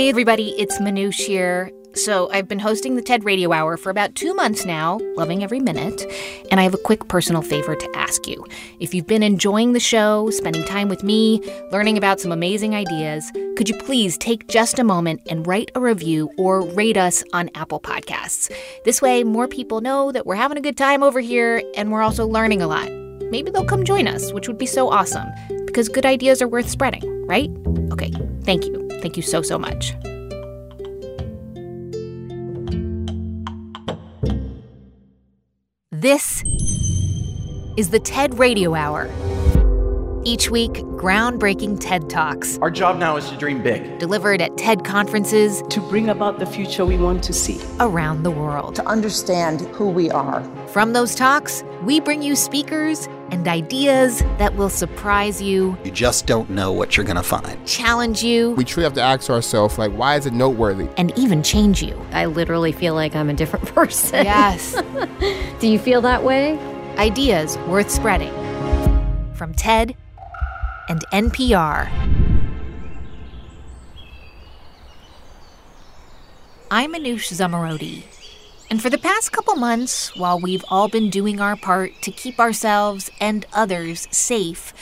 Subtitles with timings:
[0.00, 1.70] Hey, everybody, it's Manoush here.
[1.94, 5.60] So, I've been hosting the TED Radio Hour for about two months now, loving every
[5.60, 6.10] minute.
[6.50, 8.42] And I have a quick personal favor to ask you.
[8.80, 13.30] If you've been enjoying the show, spending time with me, learning about some amazing ideas,
[13.58, 17.50] could you please take just a moment and write a review or rate us on
[17.54, 18.50] Apple Podcasts?
[18.86, 22.00] This way, more people know that we're having a good time over here and we're
[22.00, 22.90] also learning a lot.
[23.30, 25.28] Maybe they'll come join us, which would be so awesome
[25.66, 27.50] because good ideas are worth spreading, right?
[27.92, 28.10] Okay,
[28.44, 28.79] thank you.
[29.00, 29.94] Thank you so, so much.
[35.90, 36.42] This
[37.76, 39.10] is the TED Radio Hour.
[40.24, 42.58] Each week, groundbreaking TED Talks.
[42.58, 43.98] Our job now is to dream big.
[43.98, 48.30] Delivered at TED conferences to bring about the future we want to see around the
[48.30, 48.74] world.
[48.74, 50.42] To understand who we are.
[50.68, 55.76] From those talks, we bring you speakers and ideas that will surprise you.
[55.84, 57.64] You just don't know what you're going to find.
[57.66, 58.52] Challenge you.
[58.52, 60.88] We truly have to ask ourselves, like, why is it noteworthy?
[60.96, 62.00] And even change you.
[62.12, 64.24] I literally feel like I'm a different person.
[64.24, 64.80] Yes.
[65.60, 66.58] Do you feel that way?
[66.98, 68.32] Ideas worth spreading.
[69.34, 69.96] From TED
[70.88, 71.88] and NPR.
[76.72, 78.04] I'm Manoush Zomorodi.
[78.70, 82.38] And for the past couple months, while we've all been doing our part to keep
[82.38, 84.72] ourselves and others safe,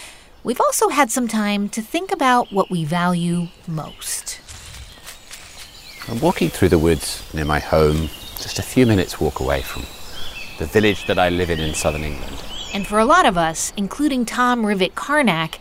[0.45, 4.41] we've also had some time to think about what we value most.
[6.06, 9.84] I'm walking through the woods near my home, just a few minutes' walk away from
[10.58, 12.45] the village that I live in in southern England.
[12.75, 15.58] And for a lot of us, including Tom Rivett Carnac,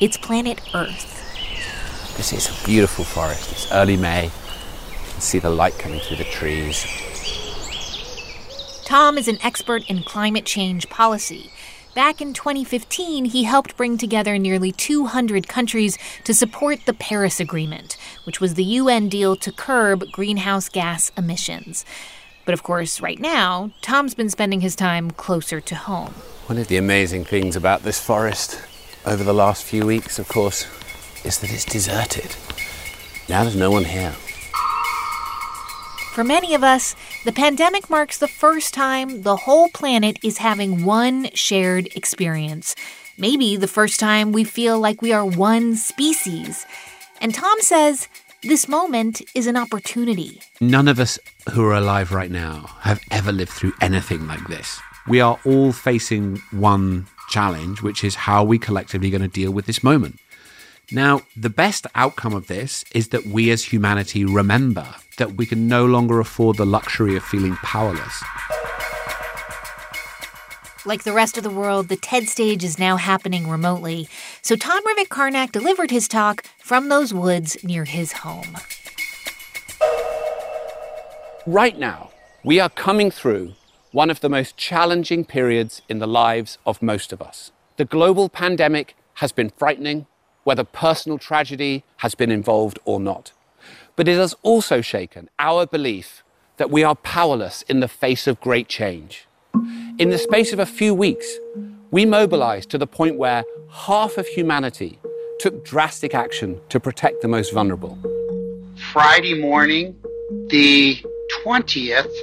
[0.00, 1.14] it's planet Earth.
[2.16, 3.52] This is a beautiful forest.
[3.52, 4.24] It's early May.
[4.24, 6.84] You can see the light coming through the trees.
[8.88, 11.50] Tom is an expert in climate change policy.
[11.94, 17.98] Back in 2015, he helped bring together nearly 200 countries to support the Paris Agreement,
[18.24, 21.84] which was the UN deal to curb greenhouse gas emissions.
[22.46, 26.14] But of course, right now, Tom's been spending his time closer to home.
[26.46, 28.58] One of the amazing things about this forest
[29.04, 30.64] over the last few weeks, of course,
[31.26, 32.34] is that it's deserted.
[33.28, 34.14] Now there's no one here.
[36.18, 40.84] For many of us, the pandemic marks the first time the whole planet is having
[40.84, 42.74] one shared experience.
[43.16, 46.66] Maybe the first time we feel like we are one species.
[47.20, 48.08] And Tom says
[48.42, 50.40] this moment is an opportunity.
[50.60, 51.20] None of us
[51.52, 54.80] who are alive right now have ever lived through anything like this.
[55.06, 59.66] We are all facing one challenge, which is how we collectively going to deal with
[59.66, 60.18] this moment.
[60.90, 64.86] Now, the best outcome of this is that we as humanity remember
[65.18, 68.24] that we can no longer afford the luxury of feeling powerless.
[70.86, 74.08] Like the rest of the world, the TED stage is now happening remotely.
[74.40, 78.56] So Tom Rivett Carnac delivered his talk from those woods near his home.
[81.46, 82.12] Right now,
[82.42, 83.52] we are coming through
[83.92, 87.52] one of the most challenging periods in the lives of most of us.
[87.76, 90.06] The global pandemic has been frightening,
[90.48, 93.32] whether personal tragedy has been involved or not.
[93.96, 96.24] But it has also shaken our belief
[96.56, 99.26] that we are powerless in the face of great change.
[99.98, 101.28] In the space of a few weeks,
[101.90, 103.44] we mobilized to the point where
[103.88, 104.98] half of humanity
[105.38, 107.98] took drastic action to protect the most vulnerable.
[108.90, 109.94] Friday morning,
[110.48, 110.96] the
[111.44, 112.16] 20th,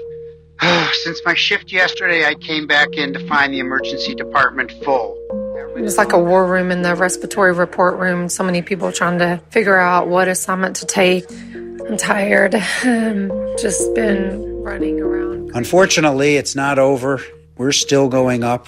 [1.04, 5.16] since my shift yesterday, I came back in to find the emergency department full.
[5.56, 8.28] It was like a war room in the respiratory report room.
[8.28, 11.30] So many people trying to figure out what assignment to take.
[11.32, 12.56] I'm tired.
[12.84, 15.52] Um, just been running around.
[15.54, 17.22] Unfortunately, it's not over.
[17.58, 18.68] We're still going up.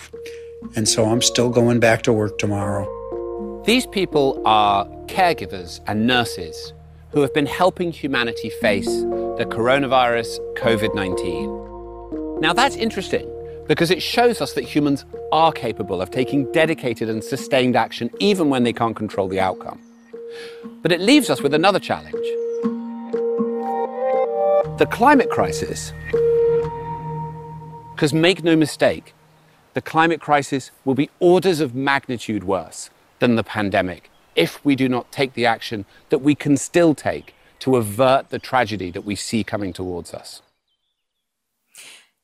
[0.76, 2.86] And so I'm still going back to work tomorrow.
[3.66, 6.74] These people are caregivers and nurses
[7.12, 12.40] who have been helping humanity face the coronavirus COVID 19.
[12.40, 13.28] Now, that's interesting
[13.68, 18.50] because it shows us that humans are capable of taking dedicated and sustained action even
[18.50, 19.80] when they can't control the outcome.
[20.82, 22.16] But it leaves us with another challenge.
[24.78, 25.92] The climate crisis.
[27.94, 29.14] Because make no mistake,
[29.74, 34.88] the climate crisis will be orders of magnitude worse than the pandemic if we do
[34.88, 39.16] not take the action that we can still take to avert the tragedy that we
[39.16, 40.42] see coming towards us.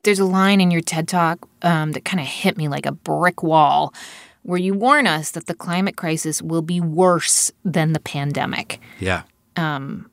[0.04, 2.92] There's a line in your TED Talk um, that kind of hit me like a
[2.92, 3.94] brick wall
[4.44, 8.80] where you warn us that the climate crisis will be worse than the pandemic.
[9.00, 9.24] Yeah.
[9.56, 10.10] Um,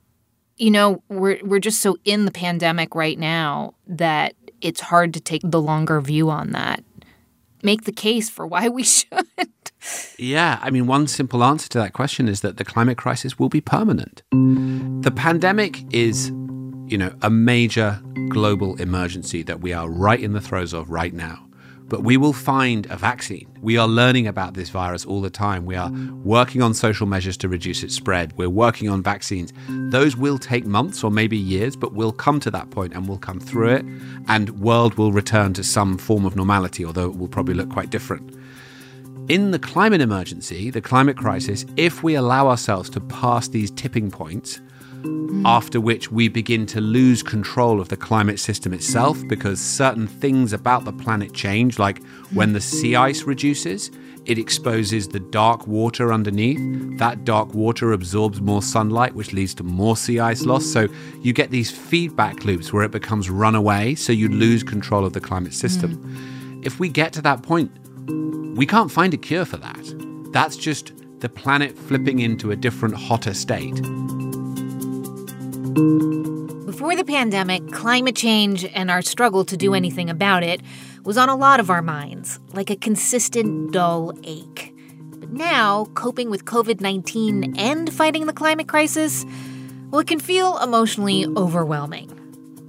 [0.57, 5.19] you know, we're, we're just so in the pandemic right now that it's hard to
[5.19, 6.83] take the longer view on that.
[7.63, 9.27] Make the case for why we should.
[10.17, 13.49] Yeah, I mean, one simple answer to that question is that the climate crisis will
[13.49, 14.21] be permanent.
[14.31, 16.31] The pandemic is,
[16.91, 21.13] you know, a major global emergency that we are right in the throes of right
[21.13, 21.47] now.
[21.85, 23.47] But we will find a vaccine.
[23.61, 25.65] We are learning about this virus all the time.
[25.65, 25.89] We are
[26.23, 28.37] working on social measures to reduce its spread.
[28.37, 29.53] We're working on vaccines.
[29.69, 33.17] Those will take months or maybe years, but we'll come to that point and we'll
[33.17, 33.85] come through it
[34.27, 37.89] and world will return to some form of normality, although it will probably look quite
[37.89, 38.37] different.
[39.29, 44.11] In the climate emergency, the climate crisis, if we allow ourselves to pass these tipping
[44.11, 44.59] points,
[45.45, 50.53] after which we begin to lose control of the climate system itself because certain things
[50.53, 52.03] about the planet change, like
[52.33, 53.89] when the sea ice reduces,
[54.25, 56.59] it exposes the dark water underneath.
[56.99, 60.65] That dark water absorbs more sunlight, which leads to more sea ice loss.
[60.65, 60.87] So
[61.21, 65.21] you get these feedback loops where it becomes runaway, so you lose control of the
[65.21, 65.97] climate system.
[65.97, 66.65] Mm.
[66.65, 67.71] If we get to that point,
[68.55, 70.31] we can't find a cure for that.
[70.31, 73.81] That's just the planet flipping into a different, hotter state.
[75.73, 80.61] Before the pandemic, climate change and our struggle to do anything about it
[81.05, 84.75] was on a lot of our minds, like a consistent dull ache.
[85.19, 89.25] But now, coping with COVID 19 and fighting the climate crisis,
[89.91, 92.11] well, it can feel emotionally overwhelming.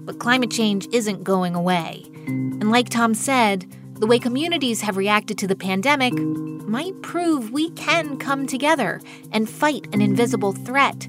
[0.05, 2.05] But climate change isn't going away.
[2.27, 7.71] And like Tom said, the way communities have reacted to the pandemic might prove we
[7.71, 9.01] can come together
[9.33, 11.09] and fight an invisible threat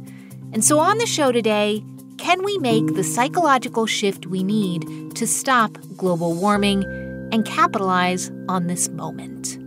[0.54, 1.84] and so on the show today,
[2.18, 6.84] can we make the psychological shift we need to stop global warming
[7.32, 9.58] and capitalize on this moment?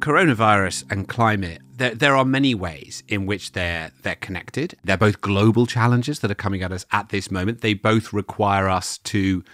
[0.00, 4.76] Coronavirus and climate, there, there are many ways in which they're they're connected.
[4.84, 7.60] They're both global challenges that are coming at us at this moment.
[7.60, 9.44] They both require us to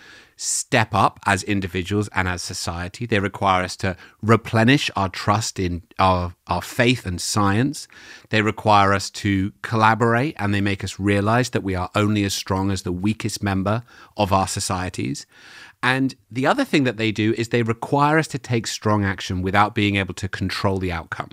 [0.43, 3.07] step up as individuals and as society.
[3.07, 7.87] They require us to replenish our trust in our, our faith and science.
[8.31, 12.35] They require us to collaborate and they make us realize that we are only as
[12.35, 13.85] strong as the weakest member
[14.17, 15.27] of our societies.
[15.81, 19.43] And the other thing that they do is they require us to take strong action
[19.43, 21.31] without being able to control the outcome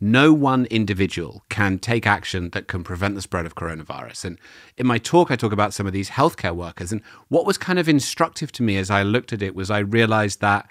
[0.00, 4.24] no one individual can take action that can prevent the spread of coronavirus.
[4.24, 4.38] And
[4.76, 6.92] in my talk, I talk about some of these healthcare workers.
[6.92, 9.78] And what was kind of instructive to me as I looked at it was I
[9.78, 10.70] realized that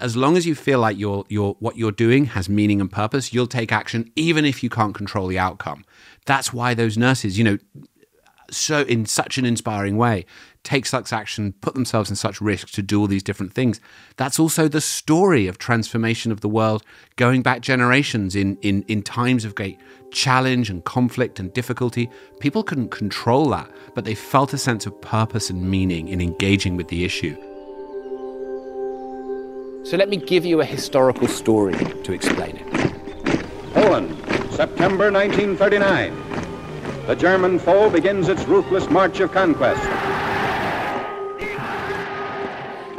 [0.00, 1.24] as long as you feel like your
[1.58, 5.26] what you're doing has meaning and purpose, you'll take action even if you can't control
[5.26, 5.84] the outcome.
[6.26, 7.58] That's why those nurses, you know,
[8.50, 10.26] so in such an inspiring way
[10.66, 13.80] take such action, put themselves in such risk to do all these different things.
[14.16, 16.82] That's also the story of transformation of the world
[17.14, 19.78] going back generations in, in, in times of great
[20.10, 22.10] challenge and conflict and difficulty.
[22.40, 26.76] People couldn't control that, but they felt a sense of purpose and meaning in engaging
[26.76, 27.36] with the issue.
[29.86, 33.72] So let me give you a historical story to explain it.
[33.72, 34.16] Poland,
[34.50, 36.55] September 1939.
[37.06, 39.80] The German foe begins its ruthless march of conquest.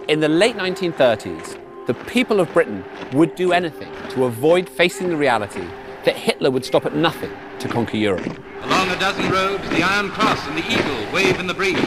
[0.07, 5.17] In the late 1930s, the people of Britain would do anything to avoid facing the
[5.17, 5.67] reality
[6.05, 8.25] that Hitler would stop at nothing to conquer Europe.
[8.61, 11.77] Along a dozen roads, the Iron Cross and the Eagle wave in the breeze.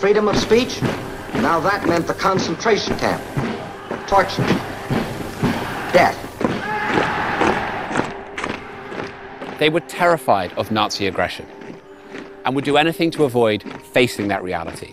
[0.00, 0.82] Freedom of speech?
[1.34, 3.22] Now that meant the concentration camp,
[4.08, 4.42] torture,
[5.92, 6.31] death.
[9.62, 11.46] They were terrified of Nazi aggression
[12.44, 14.92] and would do anything to avoid facing that reality.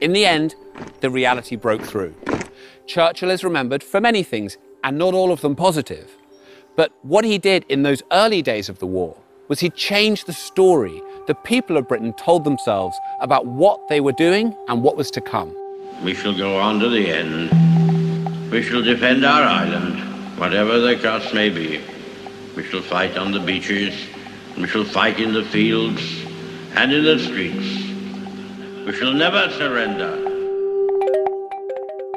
[0.00, 0.56] In the end,
[0.98, 2.16] the reality broke through.
[2.84, 6.16] Churchill is remembered for many things, and not all of them positive.
[6.74, 9.16] But what he did in those early days of the war
[9.46, 14.18] was he changed the story the people of Britain told themselves about what they were
[14.26, 15.54] doing and what was to come.
[16.02, 18.50] We shall go on to the end.
[18.50, 20.00] We shall defend our island,
[20.40, 21.80] whatever the cost may be.
[22.58, 23.94] We shall fight on the beaches,
[24.56, 26.02] we shall fight in the fields
[26.74, 28.84] and in the streets.
[28.84, 30.12] We shall never surrender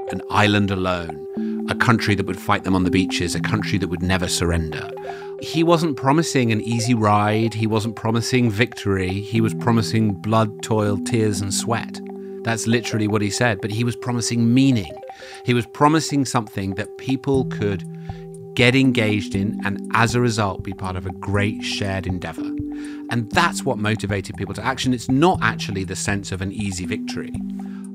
[0.10, 3.90] an island alone, a country that would fight them on the beaches, a country that
[3.90, 4.90] would never surrender.
[5.42, 10.98] He wasn't promising an easy ride, he wasn't promising victory, he was promising blood, toil,
[10.98, 12.02] tears, and sweat.
[12.42, 14.92] That's literally what he said, but he was promising meaning.
[15.46, 17.84] He was promising something that people could
[18.56, 22.50] get engaged in and as a result be part of a great shared endeavor.
[23.10, 24.94] And that's what motivated people to action.
[24.94, 27.34] It's not actually the sense of an easy victory.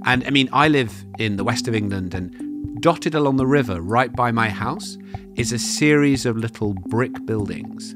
[0.05, 3.81] And I mean, I live in the west of England, and dotted along the river
[3.81, 4.97] right by my house
[5.35, 7.95] is a series of little brick buildings.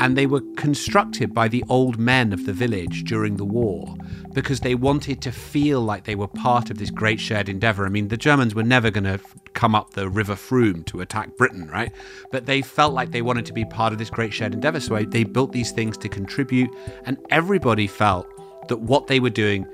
[0.00, 3.94] And they were constructed by the old men of the village during the war
[4.32, 7.86] because they wanted to feel like they were part of this great shared endeavor.
[7.86, 9.20] I mean, the Germans were never going to
[9.54, 11.92] come up the River Frome to attack Britain, right?
[12.30, 14.80] But they felt like they wanted to be part of this great shared endeavor.
[14.80, 16.70] So they built these things to contribute,
[17.04, 18.28] and everybody felt
[18.68, 19.66] that what they were doing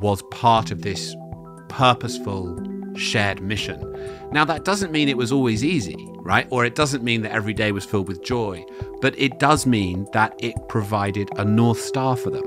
[0.00, 1.14] was part of this
[1.68, 2.62] purposeful
[2.96, 3.80] shared mission.
[4.30, 6.46] Now, that doesn't mean it was always easy, right?
[6.50, 8.64] Or it doesn't mean that every day was filled with joy,
[9.00, 12.44] but it does mean that it provided a North Star for them.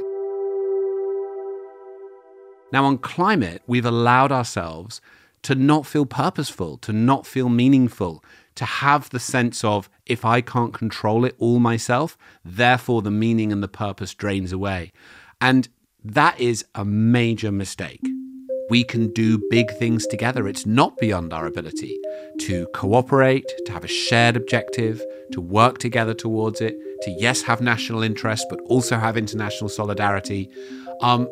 [2.71, 5.01] Now, on climate, we've allowed ourselves
[5.47, 8.21] to not feel purposeful, to not feel meaningful,
[8.55, 13.53] to have the sense of if I can't control it all myself, therefore the meaning
[13.53, 14.91] and the purpose drains away.
[15.39, 15.69] And
[16.03, 18.05] that is a major mistake.
[18.69, 20.49] We can do big things together.
[20.49, 21.97] It's not beyond our ability
[22.41, 25.01] to cooperate, to have a shared objective,
[25.31, 30.49] to work together towards it, to, yes, have national interest, but also have international solidarity.
[30.99, 31.29] Um,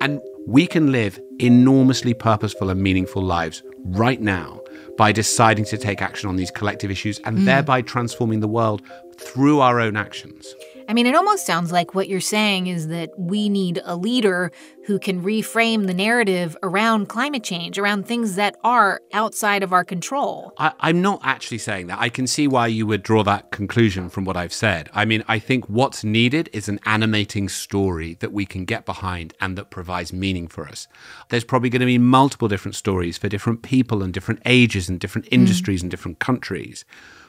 [0.00, 4.60] and we can live enormously purposeful and meaningful lives right now
[4.96, 7.44] by deciding to take action on these collective issues and mm.
[7.44, 8.82] thereby transforming the world
[9.16, 10.54] through our own actions.
[10.90, 14.50] I mean, it almost sounds like what you're saying is that we need a leader
[14.86, 19.84] who can reframe the narrative around climate change, around things that are outside of our
[19.84, 20.52] control.
[20.58, 22.00] I, am not actually saying that.
[22.00, 24.90] I can see why you would draw that conclusion from what I've said.
[24.92, 29.32] I mean, I think what's needed is an animating story that we can get behind
[29.40, 30.88] and that provides meaning for us.
[31.28, 34.98] There's probably going to be multiple different stories for different people and different ages and
[34.98, 35.34] different mm.
[35.34, 35.84] industries mm.
[35.84, 36.84] and different countries.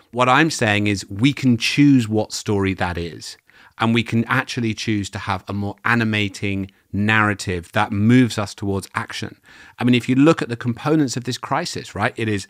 [0.09, 3.37] What I'm saying is we can choose what story that is
[3.79, 8.87] and we can actually choose to have a more animating narrative that moves us towards
[8.95, 9.39] action.
[9.79, 12.47] I mean, if you look at the components of this crisis, right, it is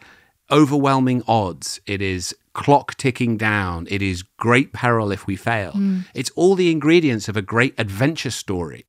[0.50, 5.72] overwhelming odds, it is clock ticking down, it is great peril if we fail.
[5.72, 6.06] Mm.
[6.14, 8.86] It's all the ingredients of a great adventure story.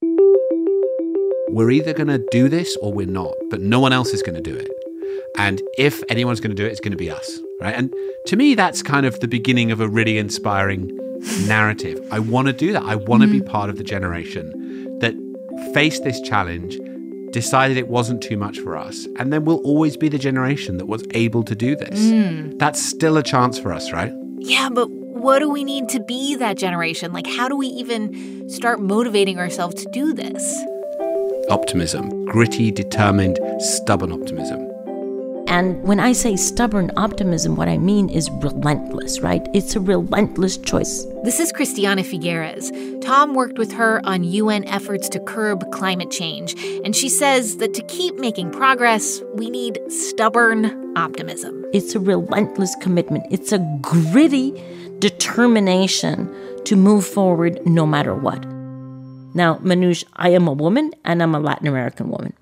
[1.49, 4.35] We're either going to do this or we're not, but no one else is going
[4.35, 4.69] to do it.
[5.37, 7.75] And if anyone's going to do it, it's going to be us, right?
[7.75, 7.93] And
[8.27, 10.91] to me, that's kind of the beginning of a really inspiring
[11.47, 12.01] narrative.
[12.11, 12.83] I want to do that.
[12.83, 13.39] I want to mm-hmm.
[13.39, 15.15] be part of the generation that
[15.75, 16.79] faced this challenge,
[17.33, 20.87] decided it wasn't too much for us, and then we'll always be the generation that
[20.87, 22.01] was able to do this.
[22.01, 22.59] Mm.
[22.59, 24.13] That's still a chance for us, right?
[24.39, 27.13] Yeah, but what do we need to be that generation?
[27.13, 30.65] Like, how do we even start motivating ourselves to do this?
[31.49, 34.72] Optimism, gritty, determined, stubborn optimism.
[35.53, 39.47] And when I say stubborn optimism, what I mean is relentless, right?
[39.53, 41.05] It's a relentless choice.
[41.25, 42.73] This is Christiana Figueres.
[43.03, 46.55] Tom worked with her on UN efforts to curb climate change,
[46.87, 51.67] and she says that to keep making progress, we need stubborn optimism.
[51.75, 54.55] It's a relentless commitment, it's a gritty
[55.01, 58.43] determination to move forward no matter what.
[59.35, 62.33] Now, Manoush, I am a woman and I'm a Latin American woman.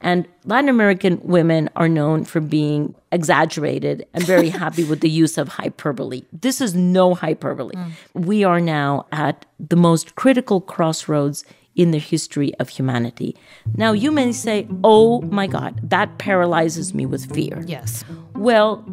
[0.00, 5.36] And Latin American women are known for being exaggerated and very happy with the use
[5.36, 6.22] of hyperbole.
[6.32, 7.74] This is no hyperbole.
[7.74, 7.92] Mm.
[8.14, 11.44] We are now at the most critical crossroads
[11.76, 13.36] in the history of humanity.
[13.76, 17.62] Now, you may say, oh my God, that paralyzes me with fear.
[17.66, 18.04] Yes.
[18.34, 18.84] Well,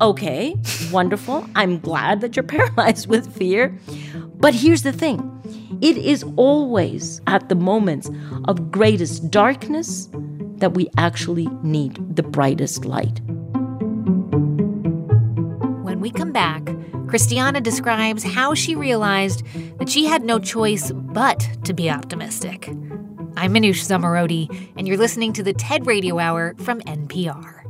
[0.00, 0.56] okay,
[0.90, 1.46] wonderful.
[1.54, 3.76] I'm glad that you're paralyzed with fear.
[4.36, 5.28] But here's the thing
[5.80, 8.10] it is always at the moments
[8.46, 10.08] of greatest darkness
[10.62, 13.20] that we actually need the brightest light.
[15.82, 16.62] When we come back,
[17.08, 19.42] Christiana describes how she realized
[19.80, 22.68] that she had no choice but to be optimistic.
[23.36, 27.61] I'm Manoush Zomorodi, and you're listening to the TED Radio Hour from NPR.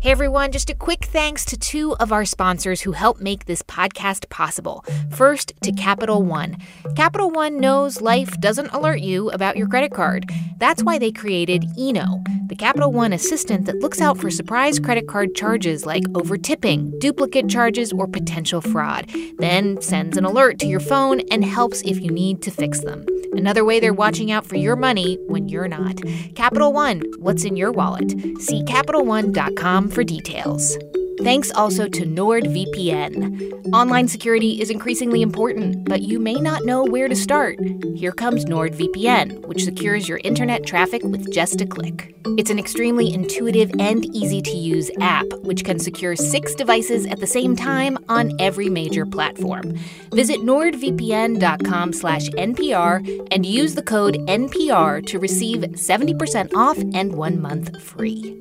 [0.00, 3.62] Hey everyone, just a quick thanks to two of our sponsors who help make this
[3.62, 4.84] podcast possible.
[5.10, 6.56] First, to Capital One.
[6.94, 10.30] Capital One knows life doesn't alert you about your credit card.
[10.58, 15.08] That's why they created Eno, the Capital One assistant that looks out for surprise credit
[15.08, 20.80] card charges like overtipping, duplicate charges, or potential fraud, then sends an alert to your
[20.80, 23.04] phone and helps if you need to fix them.
[23.32, 26.00] Another way they're watching out for your money when you're not.
[26.34, 28.10] Capital One, what's in your wallet?
[28.40, 30.78] See CapitalOne.com for details.
[31.22, 33.72] Thanks also to NordVPN.
[33.72, 37.58] Online security is increasingly important, but you may not know where to start.
[37.96, 42.14] Here comes NordVPN, which secures your internet traffic with just a click.
[42.38, 47.18] It's an extremely intuitive and easy to use app, which can secure six devices at
[47.18, 49.76] the same time on every major platform.
[50.12, 58.36] Visit nordvpn.com/npr and use the code NPR to receive 70% off and one month free.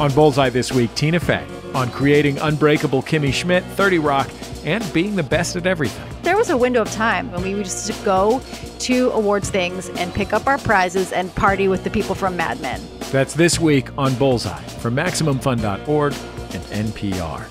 [0.00, 4.30] On Bullseye this week, Tina Fey on creating Unbreakable Kimmy Schmidt, 30 Rock,
[4.64, 6.08] and being the best at everything.
[6.22, 8.40] There was a window of time when we would just go
[8.78, 12.62] to awards things and pick up our prizes and party with the people from Mad
[12.62, 12.80] Men.
[13.12, 16.14] That's this week on Bullseye from MaximumFun.org
[16.54, 17.44] and NPR.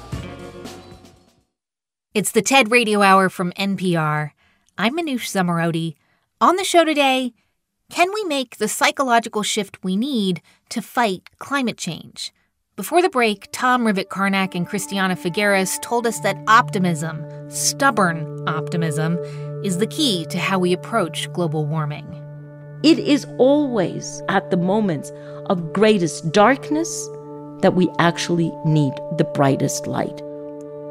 [2.15, 4.31] It's the TED Radio Hour from NPR.
[4.75, 5.97] I'm Manoush Zomorodi.
[6.41, 7.33] On the show today,
[7.91, 12.33] can we make the psychological shift we need to fight climate change?
[12.79, 19.17] Before the break, Tom Rivett-Carnac and Christiana Figueres told us that optimism, stubborn optimism,
[19.65, 22.07] is the key to how we approach global warming.
[22.81, 25.11] It is always at the moments
[25.47, 26.89] of greatest darkness
[27.59, 30.21] that we actually need the brightest light.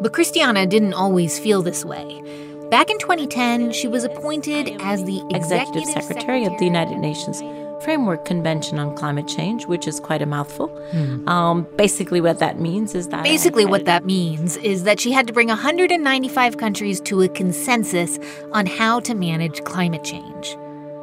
[0.03, 2.23] But Christiana didn't always feel this way.
[2.71, 7.41] Back in 2010, she was appointed as the Executive, Secretary, of the United Nations
[7.83, 10.69] Framework Convention on Climate Change, which is quite a mouthful.
[10.91, 11.29] Hmm.
[11.29, 13.25] Um, basically, what that means is that.
[13.25, 18.19] Basically, what that means is that she had to bring 195 countries to a consensus
[18.53, 20.57] on how to manage climate change.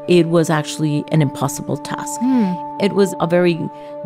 [0.08, 2.20] It was actually an impossible task.
[2.80, 3.58] It was a very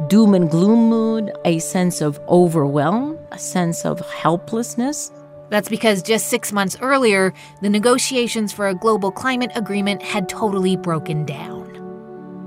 [0.08, 5.12] doom and gloom mood, a sense of overwhelm, a sense of helplessness.
[5.50, 10.78] That's because just six months earlier, the negotiations for a global climate agreement had totally
[10.78, 11.69] broken down.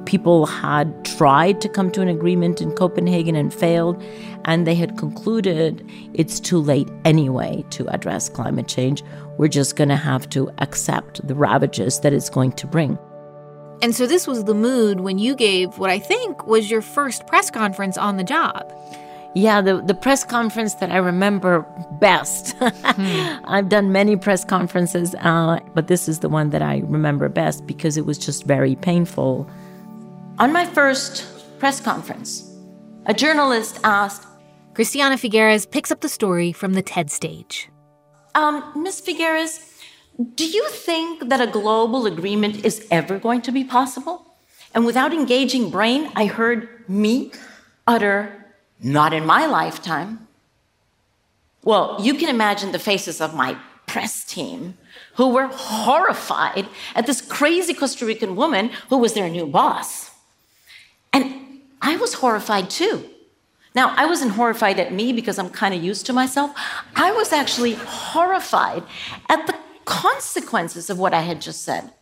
[0.04, 4.02] People had tried to come to an agreement in Copenhagen and failed,
[4.44, 9.02] and they had concluded it's too late anyway to address climate change.
[9.38, 12.98] We're just going to have to accept the ravages that it's going to bring.
[13.80, 17.26] And so, this was the mood when you gave what I think was your first
[17.26, 18.72] press conference on the job.
[19.34, 22.54] Yeah, the, the press conference that I remember best.
[22.60, 27.66] I've done many press conferences, uh, but this is the one that I remember best
[27.66, 29.48] because it was just very painful.
[30.42, 31.24] On my first
[31.60, 32.50] press conference,
[33.06, 34.26] a journalist asked,
[34.74, 37.68] Christiana Figueres picks up the story from the TED stage.
[38.34, 39.00] um, Ms.
[39.02, 39.52] Figueres,
[40.34, 44.34] do you think that a global agreement is ever going to be possible?
[44.74, 47.30] And without engaging brain, I heard me
[47.86, 48.44] utter,
[48.82, 50.26] not in my lifetime.
[51.62, 54.76] Well, you can imagine the faces of my press team
[55.14, 60.11] who were horrified at this crazy Costa Rican woman who was their new boss.
[61.12, 63.08] And I was horrified too.
[63.74, 66.52] Now, I wasn't horrified at me because I'm kind of used to myself.
[66.94, 68.82] I was actually horrified
[69.28, 71.92] at the consequences of what I had just said.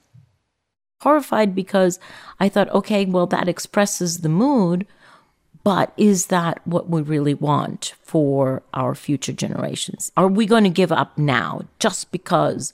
[1.01, 1.99] Horrified because
[2.39, 4.87] I thought, okay, well, that expresses the mood,
[5.63, 10.11] but is that what we really want for our future generations?
[10.17, 12.73] Are we going to give up now just because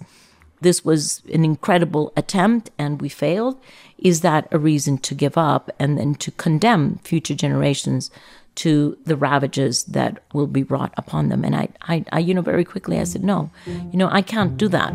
[0.61, 3.61] this was an incredible attempt and we failed?
[3.99, 8.11] Is that a reason to give up and then to condemn future generations
[8.57, 11.45] to the ravages that will be brought upon them?
[11.45, 14.57] And I, I, I you know, very quickly I said, no, you know, I can't
[14.57, 14.95] do that.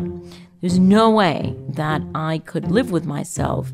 [0.62, 3.72] There's no way that I could live with myself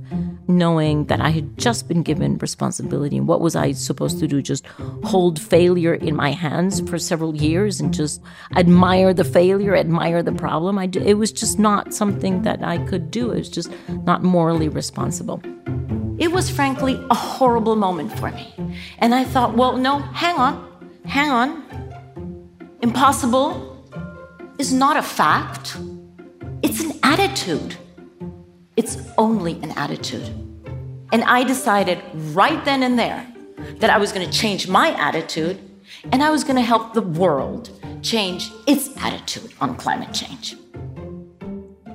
[0.48, 3.18] knowing that I had just been given responsibility.
[3.18, 4.40] And what was I supposed to do?
[4.40, 4.66] Just
[5.04, 8.22] hold failure in my hands for several years and just
[8.56, 10.78] admire the failure, admire the problem?
[10.78, 13.32] I, it was just not something that I could do.
[13.32, 13.70] It was just
[14.06, 15.42] not morally responsible.
[16.18, 18.54] It was frankly a horrible moment for me.
[18.98, 20.66] And I thought, well, no, hang on,
[21.04, 22.48] hang on.
[22.80, 23.76] Impossible
[24.56, 25.76] is not a fact.
[26.62, 27.76] It's an attitude.
[28.76, 30.28] It's only an attitude.
[31.12, 32.02] And I decided
[32.34, 33.26] right then and there
[33.78, 35.58] that I was going to change my attitude
[36.12, 37.70] and I was going to help the world
[38.02, 40.56] change its attitude on climate change.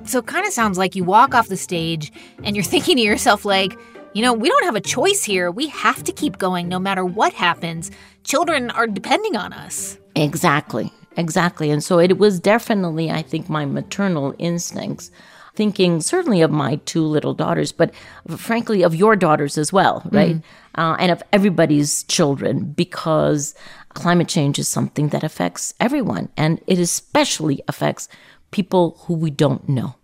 [0.04, 3.02] So it kind of sounds like you walk off the stage and you're thinking to
[3.02, 3.78] yourself, like,
[4.12, 5.50] you know, we don't have a choice here.
[5.50, 7.90] We have to keep going no matter what happens.
[8.22, 9.98] Children are depending on us.
[10.14, 11.70] Exactly, exactly.
[11.70, 15.10] And so it was definitely, I think, my maternal instincts,
[15.54, 17.94] thinking certainly of my two little daughters, but
[18.36, 20.36] frankly of your daughters as well, right?
[20.74, 23.54] Uh, and of everybody's children, because
[23.90, 26.28] climate change is something that affects everyone.
[26.36, 28.08] And it especially affects
[28.50, 29.94] people who we don't know,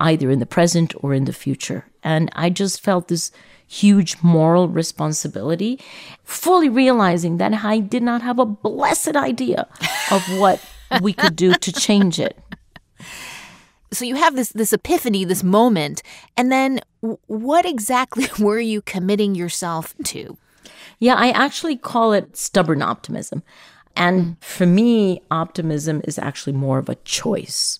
[0.00, 1.84] either in the present or in the future.
[2.02, 3.30] And I just felt this
[3.66, 5.80] huge moral responsibility,
[6.24, 9.66] fully realizing that I did not have a blessed idea
[10.10, 10.60] of what
[11.00, 12.38] we could do to change it.
[13.92, 16.02] So you have this this epiphany, this moment,
[16.36, 16.80] and then
[17.26, 20.36] what exactly were you committing yourself to?
[20.98, 23.42] Yeah, I actually call it stubborn optimism.
[23.94, 24.44] And mm.
[24.44, 27.78] for me, optimism is actually more of a choice.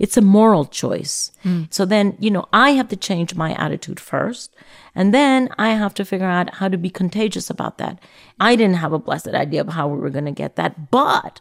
[0.00, 1.30] It's a moral choice.
[1.70, 4.52] So then, you know, I have to change my attitude first.
[4.94, 8.00] And then I have to figure out how to be contagious about that.
[8.40, 10.90] I didn't have a blessed idea of how we were going to get that.
[10.90, 11.40] But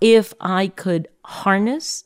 [0.00, 2.04] if I could harness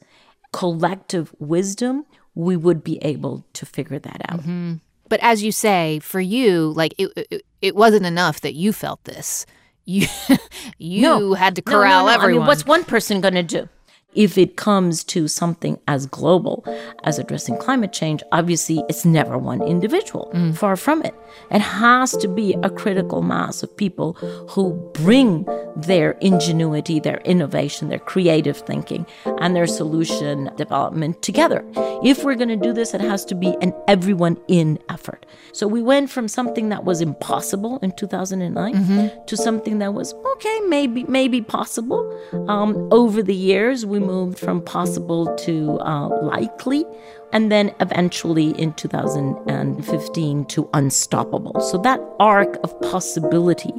[0.52, 4.40] collective wisdom, we would be able to figure that out.
[4.40, 4.74] Mm-hmm.
[5.08, 9.02] But as you say, for you, like it, it, it wasn't enough that you felt
[9.04, 9.46] this.
[9.84, 10.06] You
[10.78, 11.34] you No.
[11.34, 12.12] had to No, no, corral no.
[12.12, 12.30] everyone.
[12.30, 13.68] I mean, what's one person going to do?
[14.14, 16.64] If it comes to something as global
[17.05, 20.31] as addressing climate change, obviously it's never one individual.
[20.55, 21.14] Far from it.
[21.51, 24.14] It has to be a critical mass of people
[24.51, 25.46] who bring
[25.77, 29.07] their ingenuity, their innovation, their creative thinking,
[29.38, 31.64] and their solution development together.
[32.03, 35.25] If we're going to do this, it has to be an everyone in effort.
[35.53, 40.61] So we went from something that was impossible in 2009 to something that was okay,
[40.66, 42.03] maybe maybe possible.
[42.49, 46.84] Um, over the years, we moved from possible to uh, likely,
[47.32, 51.60] and then eventually in 2015 to unstoppable.
[51.60, 53.72] So that arc of possibility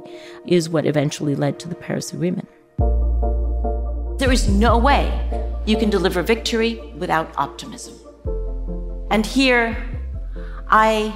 [0.46, 2.48] is what eventually led to the Paris Agreement.
[4.20, 5.12] There is no way
[5.66, 7.96] you can deliver victory without optimism.
[9.10, 9.76] And here,
[10.70, 11.14] I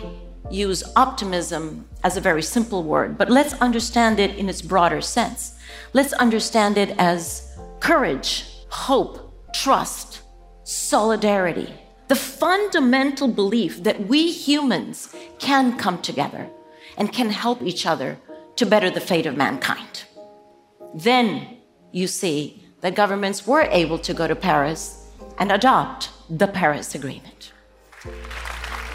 [0.52, 5.58] use optimism as a very simple word, but let's understand it in its broader sense.
[5.94, 10.22] Let's understand it as courage, hope, trust,
[10.64, 11.74] solidarity.
[12.10, 16.50] The fundamental belief that we humans can come together
[16.98, 18.20] and can help each other
[18.58, 20.04] to better the fate of mankind.
[20.94, 21.58] Then
[21.92, 25.10] you see that governments were able to go to Paris
[25.40, 27.54] and adopt the Paris Agreement.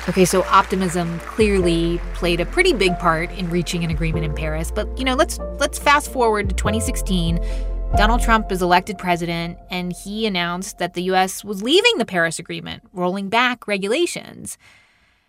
[0.09, 4.71] Okay, so optimism clearly played a pretty big part in reaching an agreement in Paris.
[4.71, 7.39] But you know, let's let's fast forward to 2016.
[7.97, 11.45] Donald Trump is elected president, and he announced that the U.S.
[11.45, 14.57] was leaving the Paris Agreement, rolling back regulations.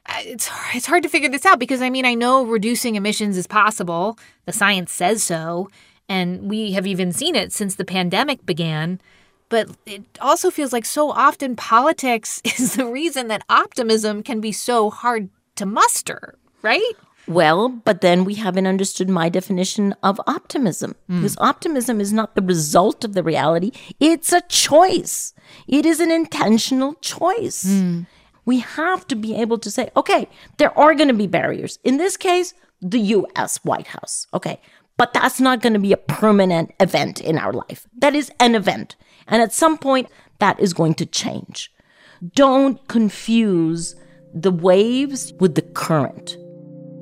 [0.06, 3.38] Uh, It's it's hard to figure this out because I mean I know reducing emissions
[3.38, 4.18] is possible.
[4.46, 5.70] The science says so,
[6.08, 9.02] and we have even seen it since the pandemic began.
[9.50, 14.54] But it also feels like so often politics is the reason that optimism can be
[14.54, 16.94] so hard to muster, right?
[17.28, 20.96] Well, but then we haven't understood my definition of optimism.
[21.08, 21.18] Hmm.
[21.18, 25.34] Because optimism is not the result of the reality, it's a choice.
[25.68, 27.64] It is an intentional choice.
[27.64, 28.02] Hmm.
[28.46, 31.78] We have to be able to say, okay, there are going to be barriers.
[31.84, 34.28] In this case, the US White House.
[34.34, 34.60] Okay.
[34.98, 37.88] But that's not going to be a permanent event in our life.
[37.98, 38.96] That is an event.
[39.28, 41.72] And at some point, that is going to change.
[42.36, 43.96] Don't confuse
[44.34, 46.38] the waves with the current.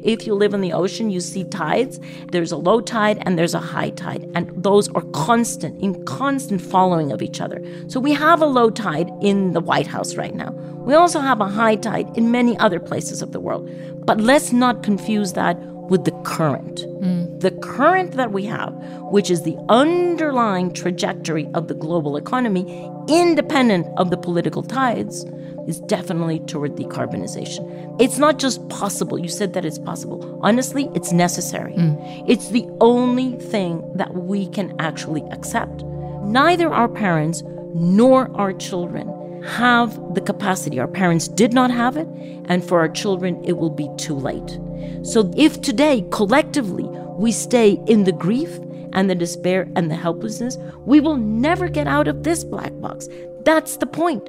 [0.04, 2.00] If you live in the ocean, you see tides.
[2.32, 6.62] There's a low tide and there's a high tide, and those are constant, in constant
[6.62, 7.62] following of each other.
[7.88, 10.52] So we have a low tide in the White House right now.
[10.52, 13.70] We also have a high tide in many other places of the world.
[14.06, 15.58] But let's not confuse that
[15.90, 16.86] with the current.
[17.02, 17.40] Mm.
[17.40, 18.74] The current that we have,
[19.12, 25.26] which is the underlying trajectory of the global economy, independent of the political tides,
[25.68, 27.96] is definitely toward decarbonization.
[28.00, 29.20] It's not just possible.
[29.20, 30.40] You said that it's possible.
[30.44, 31.74] Honestly, it's necessary.
[31.74, 32.26] Mm.
[32.28, 35.84] It's the only thing that we can actually accept.
[36.24, 39.08] Neither our parents nor our children
[39.44, 40.80] have the capacity.
[40.80, 42.08] Our parents did not have it,
[42.46, 44.60] and for our children, it will be too late.
[45.04, 46.86] So if today, collectively,
[47.18, 48.60] we stay in the grief
[48.94, 53.08] and the despair and the helplessness, we will never get out of this black box.
[53.46, 54.28] That's the point.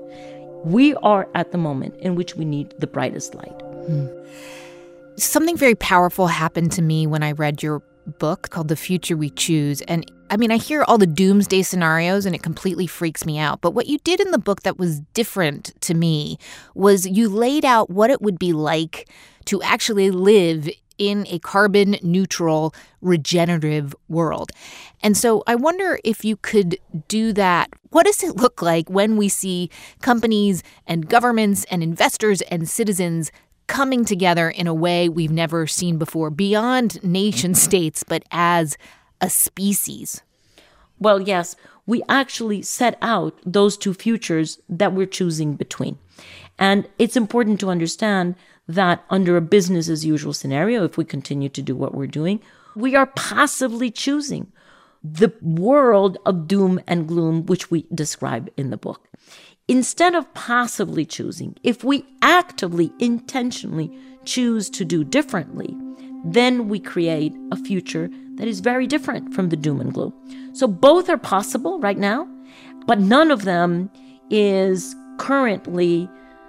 [0.65, 3.63] We are at the moment in which we need the brightest light.
[3.87, 4.07] Hmm.
[5.17, 7.83] Something very powerful happened to me when I read your
[8.19, 9.81] book called The Future We Choose.
[9.83, 13.61] And I mean, I hear all the doomsday scenarios and it completely freaks me out.
[13.61, 16.39] But what you did in the book that was different to me
[16.75, 19.09] was you laid out what it would be like
[19.47, 20.69] to actually live
[21.01, 24.53] in a carbon neutral, regenerative world.
[25.03, 27.71] And so I wonder if you could do that.
[27.89, 29.71] What does it look like when we see
[30.03, 33.33] companies and governments and investors and citizens
[33.67, 37.59] coming together in a way we've never seen before, beyond nation mm-hmm.
[37.59, 38.77] states, but as
[39.23, 40.23] a species?
[40.99, 45.99] Well, yes, we actually set out those two futures that we're choosing between.
[46.59, 48.35] And it's important to understand
[48.75, 52.41] that under a business as usual scenario, if we continue to do what we're doing,
[52.75, 54.53] we are passively choosing
[55.03, 59.09] the world of doom and gloom, which we describe in the book.
[59.67, 63.91] Instead of passively choosing, if we actively, intentionally
[64.25, 65.77] choose to do differently,
[66.25, 70.13] then we create a future that is very different from the doom and gloom.
[70.53, 72.29] So both are possible right now,
[72.87, 73.91] but none of them
[74.29, 76.09] is currently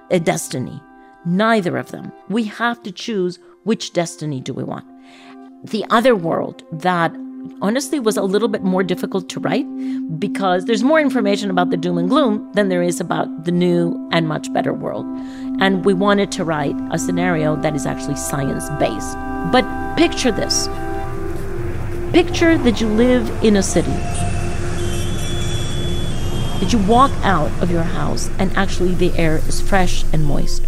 [0.09, 0.81] a destiny.
[1.25, 2.11] Neither of them.
[2.29, 4.85] We have to choose which destiny do we want.
[5.63, 7.15] The other world that
[7.61, 9.65] honestly was a little bit more difficult to write
[10.19, 14.09] because there's more information about the doom and gloom than there is about the new
[14.11, 15.05] and much better world.
[15.59, 19.15] And we wanted to write a scenario that is actually science based.
[19.51, 20.67] But picture this
[22.11, 23.89] picture that you live in a city,
[26.59, 30.67] that you walk out of your house and actually the air is fresh and moist.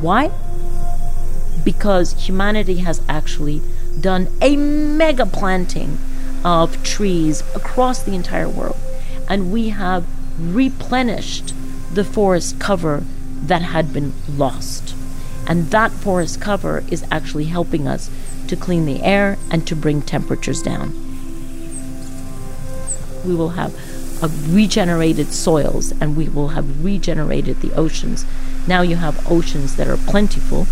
[0.00, 0.30] Why?
[1.64, 3.62] because humanity has actually
[3.98, 5.98] done a mega planting
[6.44, 8.76] of trees across the entire world.
[9.28, 10.06] And we have
[10.38, 11.54] replenished
[11.92, 13.04] the forest cover
[13.42, 14.94] that had been lost.
[15.46, 18.10] And that forest cover is actually helping us
[18.48, 20.92] to clean the air and to bring temperatures down.
[23.24, 23.74] We will have
[24.22, 28.24] uh, regenerated soils and we will have regenerated the oceans.
[28.66, 30.66] Now you have oceans that are plentiful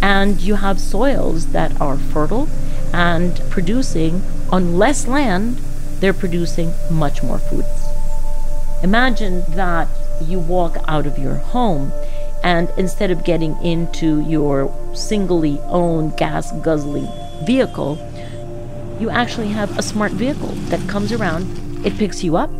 [0.00, 2.48] and you have soils that are fertile
[2.92, 5.58] and producing on less land
[6.00, 7.86] they're producing much more foods.
[8.82, 9.86] Imagine that
[10.26, 11.92] you walk out of your home
[12.42, 17.08] and instead of getting into your singly owned gas guzzling
[17.44, 17.96] vehicle
[19.00, 21.46] you actually have a smart vehicle that comes around
[21.86, 22.50] it picks you up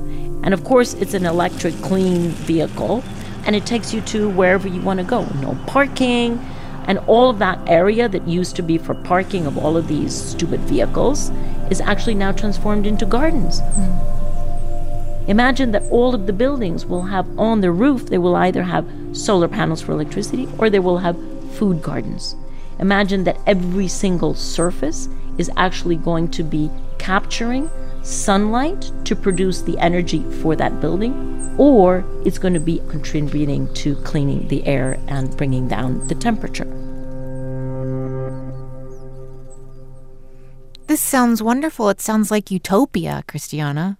[0.44, 3.02] and of course it's an electric clean vehicle
[3.44, 6.38] and it takes you to wherever you want to go no parking
[6.86, 10.14] and all of that area that used to be for parking of all of these
[10.14, 11.30] stupid vehicles
[11.70, 13.60] is actually now transformed into gardens.
[13.60, 15.28] Mm.
[15.28, 18.88] Imagine that all of the buildings will have on the roof, they will either have
[19.12, 21.16] solar panels for electricity or they will have
[21.52, 22.34] food gardens.
[22.80, 27.70] Imagine that every single surface is actually going to be capturing
[28.02, 33.96] sunlight to produce the energy for that building, or it's going to be contributing to
[33.96, 36.66] cleaning the air and bringing down the temperature.
[40.86, 41.88] This sounds wonderful.
[41.88, 43.98] It sounds like utopia, Christiana.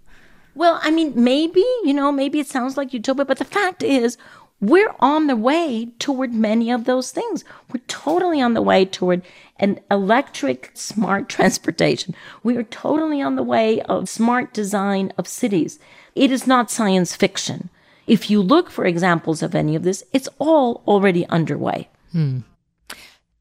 [0.53, 4.17] Well, I mean, maybe, you know, maybe it sounds like utopia, but the fact is,
[4.61, 7.43] we're on the way toward many of those things.
[7.73, 9.23] We're totally on the way toward
[9.63, 12.13] an electric smart transportation.
[12.43, 15.79] We are totally on the way of smart design of cities.
[16.13, 17.69] It is not science fiction.
[18.05, 21.89] If you look for examples of any of this, it's all already underway.
[22.11, 22.39] Hmm.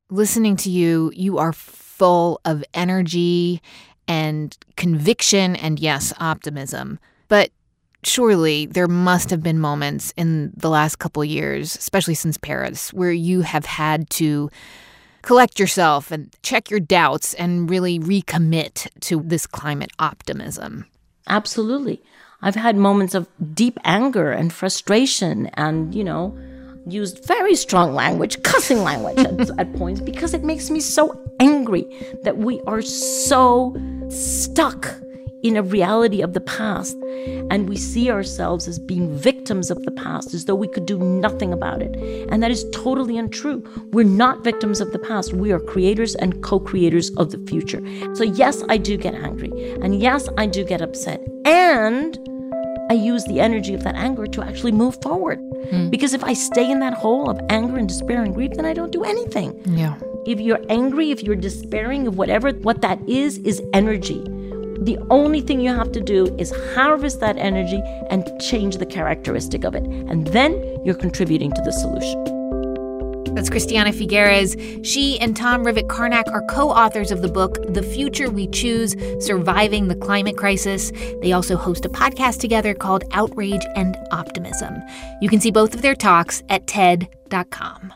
[0.09, 3.61] Listening to you, you are full of energy
[4.07, 7.01] and conviction and, yes, optimism.
[7.27, 7.51] But
[8.05, 13.13] surely there must have been moments in the last couple years, especially since Paris, where
[13.13, 14.51] you have had to
[15.23, 20.87] collect yourself and check your doubts and really recommit to this climate optimism.
[21.27, 22.03] Absolutely.
[22.43, 26.37] I've had moments of deep anger and frustration and, you know,
[26.87, 31.85] used very strong language, cussing language at, at, points because it makes me so angry
[32.25, 33.77] that we are so
[34.09, 35.02] stuck
[35.43, 36.97] in a reality of the past.
[37.51, 40.99] And we see ourselves as being victims of the past, as though we could do
[40.99, 41.95] nothing about it.
[42.31, 43.63] And that is totally untrue.
[43.93, 45.33] We're not victims of the past.
[45.33, 47.83] We are creators and co creators of the future.
[48.15, 49.73] So, yes, I do get angry.
[49.83, 51.21] And yes, I do get upset.
[51.45, 52.19] And
[52.91, 55.41] I use the energy of that anger to actually move forward.
[55.71, 55.91] Mm.
[55.91, 58.75] Because if I stay in that hole of anger and despair and grief, then I
[58.75, 59.61] don't do anything.
[59.65, 59.95] Yeah.
[60.27, 64.23] If you're angry, if you're despairing of whatever, what that is, is energy.
[64.83, 69.63] The only thing you have to do is harvest that energy and change the characteristic
[69.63, 69.85] of it.
[69.85, 70.53] And then
[70.85, 72.25] you're contributing to the solution.
[73.33, 74.85] That's Christiana Figueres.
[74.85, 79.87] She and Tom Rivett-Carnac are co authors of the book, The Future We Choose Surviving
[79.87, 80.91] the Climate Crisis.
[81.23, 84.83] They also host a podcast together called Outrage and Optimism.
[85.21, 87.93] You can see both of their talks at TED.com.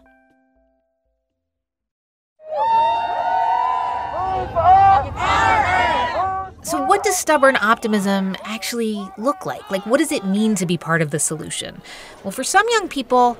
[6.66, 9.70] So, what does stubborn optimism actually look like?
[9.70, 11.80] Like, what does it mean to be part of the solution?
[12.24, 13.38] Well, for some young people,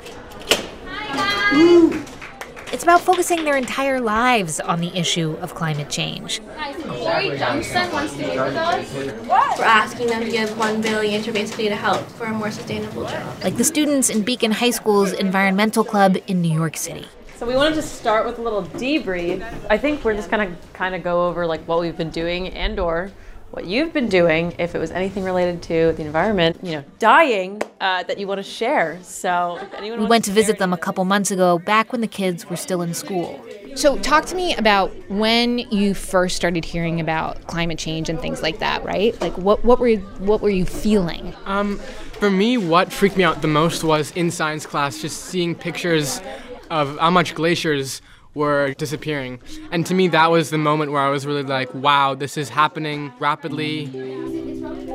[2.73, 6.41] it's about focusing their entire lives on the issue of climate change.
[6.85, 9.59] Corey Johnson wants to meet with us.
[9.59, 13.07] We're asking them to give one billion to basically to help for a more sustainable
[13.07, 13.43] job.
[13.43, 17.09] Like the students in Beacon High School's environmental club in New York City.
[17.37, 19.45] So we wanted to start with a little debrief.
[19.69, 22.81] I think we're just gonna kind of go over like what we've been doing and
[22.81, 23.11] or
[23.51, 27.61] what you've been doing if it was anything related to the environment, you know, dying
[27.79, 28.99] uh, that you want to share.
[29.03, 32.57] So we went to visit them a couple months ago, back when the kids were
[32.57, 33.39] still in school.
[33.75, 38.41] So, talk to me about when you first started hearing about climate change and things
[38.41, 38.83] like that.
[38.83, 39.21] Right?
[39.21, 41.35] Like, what what were you, what were you feeling?
[41.45, 41.79] Um,
[42.19, 46.23] for me, what freaked me out the most was in science class, just seeing pictures
[46.71, 48.03] of how much glaciers
[48.35, 49.41] were disappearing.
[49.73, 52.51] And to me, that was the moment where I was really like, wow, this is
[52.51, 53.85] happening rapidly.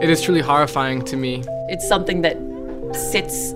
[0.02, 1.44] It is truly horrifying to me.
[1.68, 2.38] It's something that
[2.96, 3.54] sits,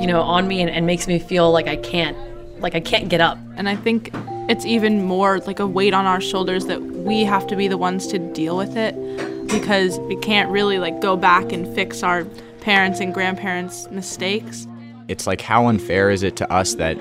[0.00, 2.16] you know, on me and, and makes me feel like I can't,
[2.60, 3.38] like I can't get up.
[3.56, 4.10] And I think
[4.48, 7.78] it's even more like a weight on our shoulders that we have to be the
[7.78, 8.94] ones to deal with it
[9.46, 12.24] because we can't really like go back and fix our
[12.60, 14.66] parents and grandparents' mistakes.
[15.06, 16.96] It's like how unfair is it to us that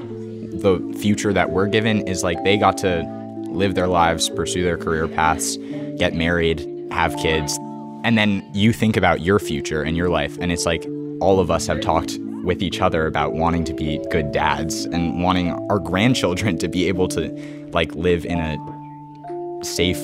[0.62, 3.04] the future that we're given is like they got to
[3.50, 5.58] live their lives, pursue their career paths,
[5.98, 7.58] get married, have kids,
[8.04, 10.86] and then you think about your future and your life and it's like
[11.22, 15.24] all of us have talked with each other about wanting to be good dads and
[15.24, 17.30] wanting our grandchildren to be able to
[17.72, 20.00] like live in a safe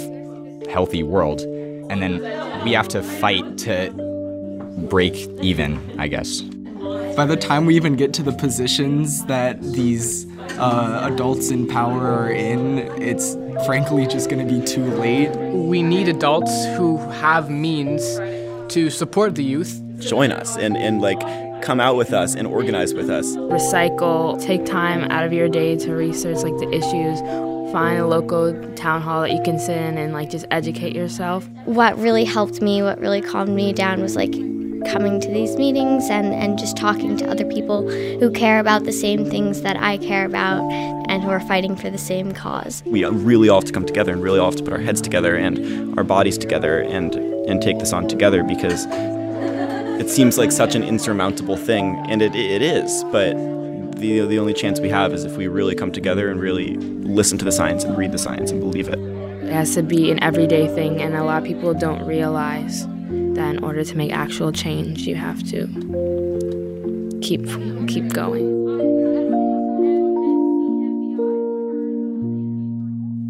[0.70, 1.42] healthy world.
[1.92, 2.22] And then
[2.64, 3.92] we have to fight to
[4.90, 6.42] break even i guess
[7.16, 10.26] by the time we even get to the positions that these
[10.58, 15.30] uh, adults in power are in, it's frankly just going to be too late.
[15.52, 18.02] We need adults who have means
[18.74, 19.82] to support the youth.
[20.00, 21.20] Join us and, and like
[21.62, 23.36] come out with us and organize with us.
[23.36, 27.20] Recycle, take time out of your day to research like the issues.
[27.72, 31.48] Find a local town hall that you can sit in and like just educate yourself.
[31.66, 34.34] What really helped me, what really calmed me down was like
[34.86, 38.92] coming to these meetings and, and just talking to other people who care about the
[38.92, 40.62] same things that I care about
[41.10, 42.84] and who are fighting for the same cause.
[42.86, 45.02] We really all have to come together and really all have to put our heads
[45.02, 48.86] together and our bodies together and, and take this on together because
[50.02, 53.34] it seems like such an insurmountable thing, and it, it is, but
[53.98, 57.38] the, the only chance we have is if we really come together and really listen
[57.38, 58.98] to the science and read the science and believe it.
[58.98, 62.88] It has to be an everyday thing, and a lot of people don't realize
[63.36, 65.68] that in order to make actual change, you have to
[67.22, 67.46] keep
[67.88, 68.48] keep going.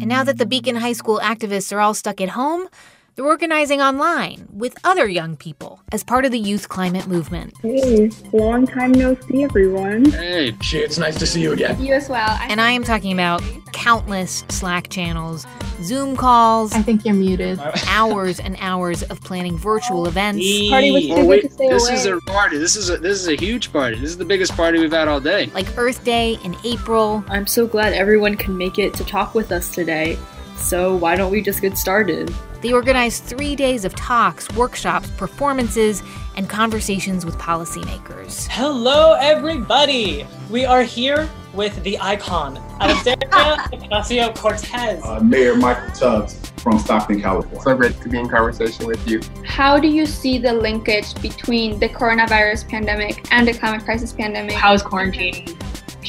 [0.00, 2.68] And now that the Beacon High School activists are all stuck at home,
[3.14, 7.52] they're organizing online with other young people as part of the youth climate movement.
[7.60, 10.06] Hey, long time no see, everyone.
[10.10, 11.82] Hey, it's nice to see you again.
[11.82, 12.38] You as well.
[12.48, 13.42] And I am talking about
[13.74, 15.46] countless Slack channels,
[15.82, 16.72] Zoom calls.
[16.72, 17.58] I think you're muted.
[17.86, 20.44] hours and hours of planning virtual events.
[20.70, 21.94] Party was too Oh, wait, to stay this away.
[21.94, 22.56] is a party.
[22.56, 23.96] This is a this is a huge party.
[23.98, 25.46] This is the biggest party we've had all day.
[25.54, 27.22] Like Earth Day in April.
[27.28, 30.16] I'm so glad everyone can make it to talk with us today.
[30.56, 32.32] So why don't we just get started?
[32.62, 36.00] They organized three days of talks, workshops, performances,
[36.36, 38.46] and conversations with policymakers.
[38.48, 40.24] Hello, everybody!
[40.48, 45.02] We are here with the icon, Alexandria Ocasio Cortez.
[45.04, 47.60] uh, Mayor Michael Tubbs from Stockton, California.
[47.62, 49.20] So great to be in conversation with you.
[49.44, 54.52] How do you see the linkage between the coronavirus pandemic and the climate crisis pandemic?
[54.52, 55.58] How is quarantine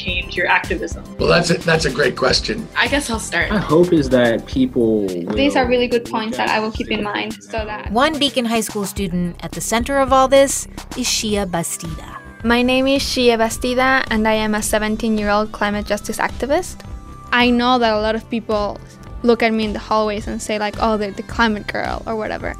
[0.04, 1.02] changed your activism?
[1.18, 2.68] Well, that's a, that's a great question.
[2.76, 3.50] I guess I'll start.
[3.50, 5.06] My hope is that people.
[5.08, 7.90] These are really good points that I will keep in mind so that.
[7.90, 12.20] One Beacon High School student at the center of all this is Xiye Bastida.
[12.44, 16.84] My name is Xiye Bastida, and I am a 17 year old climate justice activist.
[17.32, 18.78] I know that a lot of people
[19.22, 22.14] look at me in the hallways and say, like, oh, they're the climate girl or
[22.14, 22.54] whatever.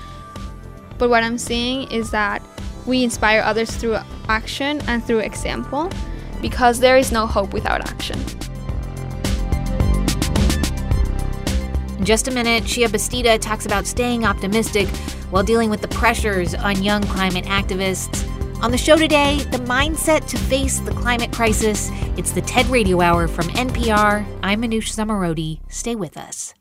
[0.97, 2.41] But what I'm seeing is that
[2.87, 5.91] we inspire others through action and through example
[6.45, 8.19] because there is no hope without action.
[11.97, 14.87] In just a minute, Xiye Bastida talks about staying optimistic
[15.31, 18.31] while dealing with the pressures on young climate activists.
[18.63, 21.89] On the show today, the mindset to face the climate crisis.
[22.19, 24.27] It's the TED Radio Hour from NPR.
[24.43, 25.61] I'm Manoush Zomorodi.
[25.71, 26.53] Stay with us.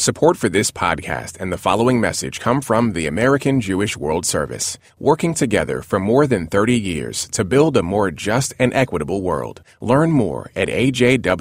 [0.00, 4.78] Support for this podcast and the following message come from the American Jewish World Service,
[5.00, 9.60] working together for more than 30 years to build a more just and equitable world.
[9.80, 11.32] Learn more at ajws.org.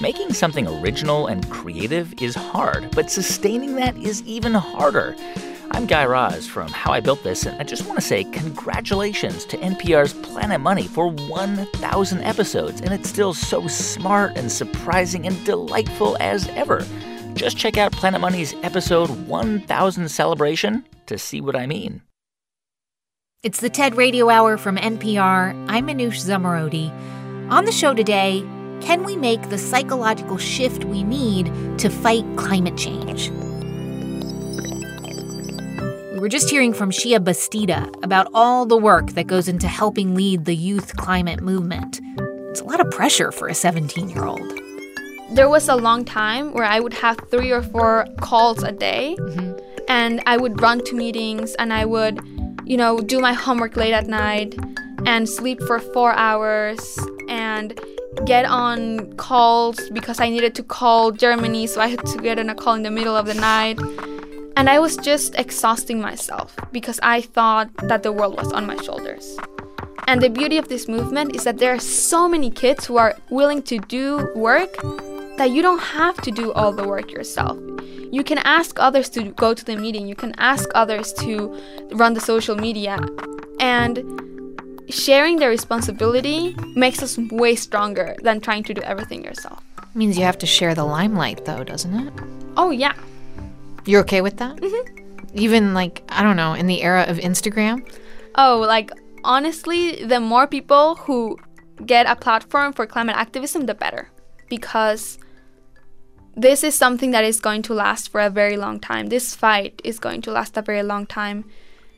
[0.00, 5.14] Making something original and creative is hard, but sustaining that is even harder.
[5.70, 9.44] I'm Guy Raz from How I Built This, and I just want to say congratulations
[9.46, 15.44] to NPR's Planet Money for 1,000 episodes, and it's still so smart and surprising and
[15.44, 16.84] delightful as ever.
[17.34, 22.02] Just check out Planet Money's episode 1000 celebration to see what I mean.
[23.42, 25.50] It's the TED Radio Hour from NPR.
[25.68, 26.90] I'm Manoush Zomorodi.
[27.50, 28.40] On the show today,
[28.80, 31.46] can we make the psychological shift we need
[31.78, 33.30] to fight climate change?
[36.24, 40.46] Were just hearing from Xiye Bastida about all the work that goes into helping lead
[40.46, 42.00] the youth climate movement.
[42.48, 44.40] It's a lot of pressure for a 17 year old.
[45.32, 49.16] There was a long time where I would have three or four calls a day,
[49.20, 49.58] mm-hmm.
[49.86, 52.26] and I would run to meetings and I would,
[52.64, 54.54] you know, do my homework late at night
[55.04, 56.98] and sleep for four hours
[57.28, 57.78] and
[58.24, 62.48] get on calls because I needed to call Germany, so I had to get on
[62.48, 63.78] a call in the middle of the night.
[64.56, 68.76] And I was just exhausting myself because I thought that the world was on my
[68.76, 69.36] shoulders.
[70.06, 73.16] And the beauty of this movement is that there are so many kids who are
[73.30, 74.72] willing to do work
[75.38, 77.58] that you don't have to do all the work yourself.
[78.12, 81.58] You can ask others to go to the meeting, you can ask others to
[81.90, 83.00] run the social media.
[83.58, 84.04] And
[84.88, 89.64] sharing the responsibility makes us way stronger than trying to do everything yourself.
[89.94, 92.12] Means you have to share the limelight, though, doesn't it?
[92.56, 92.94] Oh, yeah.
[93.86, 94.56] You're okay with that?
[94.56, 95.28] Mm-hmm.
[95.34, 97.86] Even like, I don't know, in the era of Instagram?
[98.36, 98.90] Oh, like,
[99.24, 101.38] honestly, the more people who
[101.84, 104.10] get a platform for climate activism, the better.
[104.48, 105.18] Because
[106.36, 109.06] this is something that is going to last for a very long time.
[109.08, 111.44] This fight is going to last a very long time.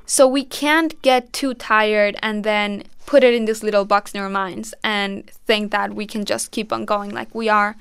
[0.05, 4.21] So we can't get too tired and then put it in this little box in
[4.21, 7.77] our minds and think that we can just keep on going like we are.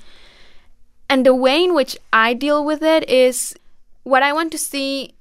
[1.08, 3.54] And the way in which I deal with it is
[4.06, 5.16] what I want to see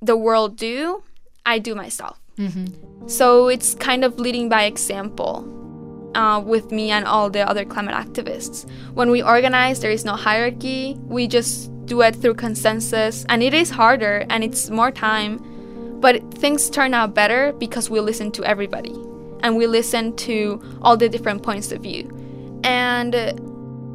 [0.00, 1.02] the world do,
[1.44, 2.18] I do myself.
[2.38, 3.06] Mm-hmm.
[3.06, 5.46] So it's kind of leading by example
[6.14, 8.66] uh, with me and all the other climate activists.
[8.94, 10.96] When we organize, there is no hierarchy.
[11.02, 15.36] We just do it through consensus, and it is harder and it's more time.
[16.00, 18.94] But things turn out better because we listen to everybody
[19.42, 22.08] and we listen to all the different points of view.
[22.64, 23.14] And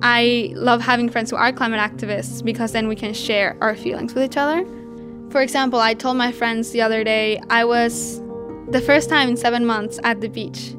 [0.02, 4.14] I love having friends who are climate activists because then we can share our feelings
[4.14, 4.66] with each other.
[5.32, 8.22] For example, I told my friends the other day I was
[8.70, 10.74] the first time in seven months at the beach.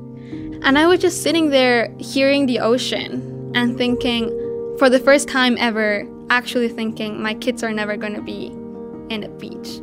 [0.62, 4.28] And I was just sitting there hearing the ocean and thinking,
[4.78, 8.46] for the first time ever, actually thinking my kids are never going to be
[9.12, 9.80] in a beach.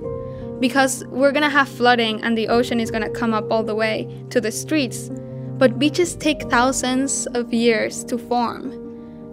[0.59, 3.63] Because we're going to have flooding and the ocean is going to come up all
[3.63, 5.09] the way to the streets.
[5.57, 8.84] But beaches take thousands of years to form.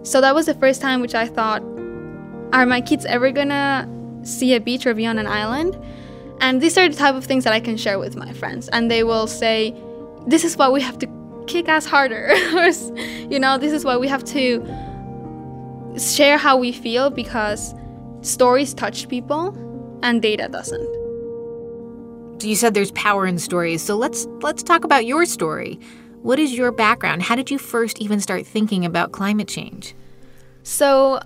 [0.03, 1.61] So that was the first time which I thought,
[2.51, 3.89] are my kids ever to
[4.23, 5.77] see a beach or be on an island?
[6.39, 8.67] And these are the type of things that I can share with my friends.
[8.69, 9.73] And they will say,
[10.27, 11.07] this is why we have to
[11.47, 12.33] kick ass harder.
[13.29, 14.61] you know, this is why we have to
[15.97, 17.73] share how we feel because
[18.21, 19.57] stories touch people
[20.03, 21.03] and data doesn't.
[22.41, 25.79] You said there's power in stories, so let's let's talk about your story.
[26.23, 27.23] What is your background?
[27.23, 29.93] How did you first even start thinking about climate change?
[30.63, 31.19] So,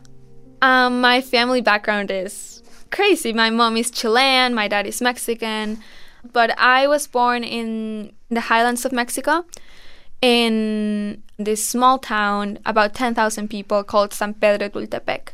[0.64, 3.32] um, my family background is crazy.
[3.32, 5.84] My mom is Chilean, my dad is Mexican,
[6.34, 9.46] but I was born in the highlands of Mexico
[10.20, 15.30] in this small town, about 10,000 people, called San Pedro Tultepec.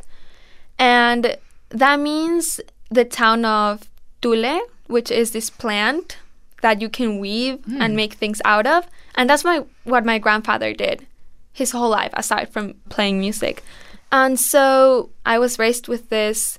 [0.77, 1.37] And
[1.69, 2.59] that means
[2.91, 3.89] the town of
[4.21, 6.17] Tule, which is this plant
[6.61, 7.79] that you can weave mm.
[7.79, 8.87] and make things out of.
[9.15, 11.05] And that's my, what my grandfather did
[11.53, 13.63] his whole life, aside from playing music.
[14.11, 16.57] And so I was raised with this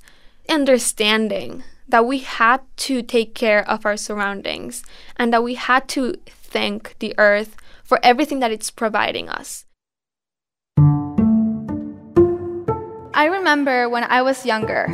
[0.49, 4.85] understanding that we had to take care of our surroundings
[5.17, 9.67] and that we had to thank the earth for everything that it's providing us.
[13.17, 14.89] I remember when I was younger,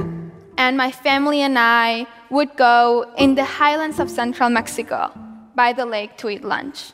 [0.59, 5.11] and my family and I would go in the highlands of central Mexico
[5.55, 6.93] by the lake to eat lunch.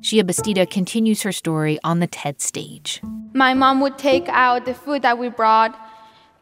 [0.00, 3.02] Xiye Bastida continues her story on the TED stage.
[3.34, 5.78] My mom would take out the food that we brought,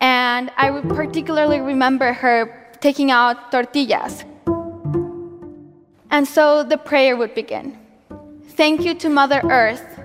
[0.00, 4.24] and I would particularly remember her taking out tortillas.
[6.10, 7.76] And so the prayer would begin.
[8.50, 9.98] Thank you to Mother Earth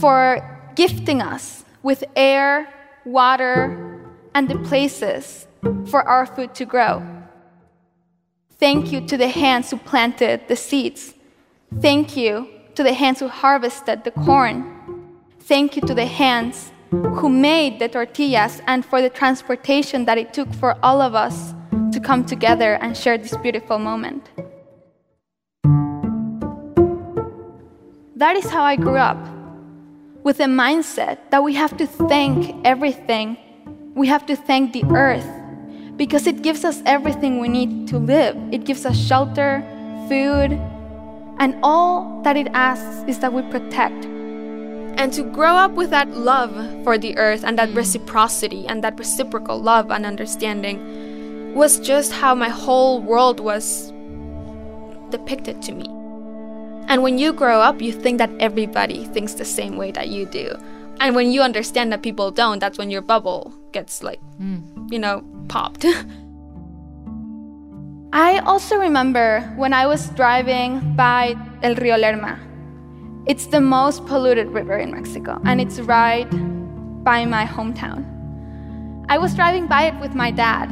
[0.00, 0.40] for
[0.74, 2.66] gifting us with air,
[3.04, 4.00] water,
[4.34, 5.46] and the places
[5.90, 7.02] for our food to grow.
[8.58, 11.12] Thank you to the hands who planted the seeds.
[11.80, 14.70] Thank you to the hands who harvested the corn.
[15.40, 20.32] Thank you to the hands who made the tortillas and for the transportation that it
[20.32, 21.54] took for all of us
[21.92, 24.30] to come together and share this beautiful moment.
[28.16, 29.18] That is how I grew up,
[30.22, 33.36] with a mindset that we have to thank everything.
[33.94, 35.28] We have to thank the earth
[35.96, 38.36] because it gives us everything we need to live.
[38.50, 39.62] It gives us shelter,
[40.08, 40.58] food,
[41.38, 44.04] and all that it asks is that we protect.
[44.96, 46.54] And to grow up with that love
[46.84, 52.34] for the earth and that reciprocity and that reciprocal love and understanding was just how
[52.34, 53.92] my whole world was
[55.10, 55.86] depicted to me.
[56.86, 60.26] And when you grow up, you think that everybody thinks the same way that you
[60.26, 60.54] do.
[61.00, 64.62] And when you understand that people don't, that's when your bubble gets like, mm.
[64.92, 65.84] you know, popped.
[68.16, 71.34] I also remember when I was driving by
[71.64, 72.38] El Rio Lerma.
[73.26, 76.30] It's the most polluted river in Mexico, and it's right
[77.02, 78.04] by my hometown.
[79.08, 80.68] I was driving by it with my dad,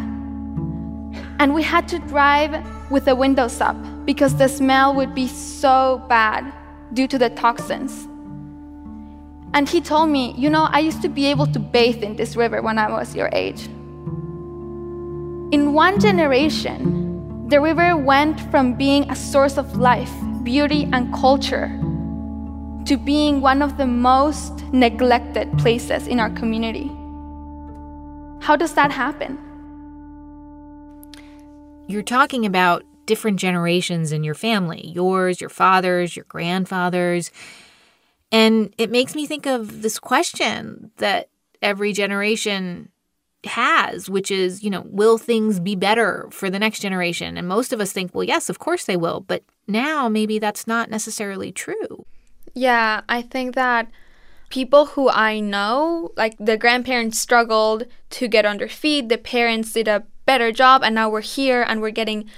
[1.40, 3.74] and we had to drive with the windows up
[4.06, 6.44] because the smell would be so bad
[6.92, 8.06] due to the toxins.
[9.52, 12.36] And he told me, You know, I used to be able to bathe in this
[12.36, 13.66] river when I was your age.
[15.50, 17.02] In one generation,
[17.52, 20.10] the river went from being a source of life,
[20.42, 21.68] beauty, and culture
[22.86, 26.88] to being one of the most neglected places in our community.
[28.40, 29.36] How does that happen?
[31.88, 37.30] You're talking about different generations in your family yours, your father's, your grandfather's.
[38.30, 41.28] And it makes me think of this question that
[41.60, 42.91] every generation
[43.46, 47.36] has, which is, you know, will things be better for the next generation?
[47.36, 49.20] And most of us think, well, yes, of course they will.
[49.20, 52.06] But now maybe that's not necessarily true.
[52.54, 53.88] Yeah, I think that
[54.48, 59.72] people who I know, like the grandparents struggled to get on their feet, the parents
[59.72, 62.28] did a better job, and now we're here and we're getting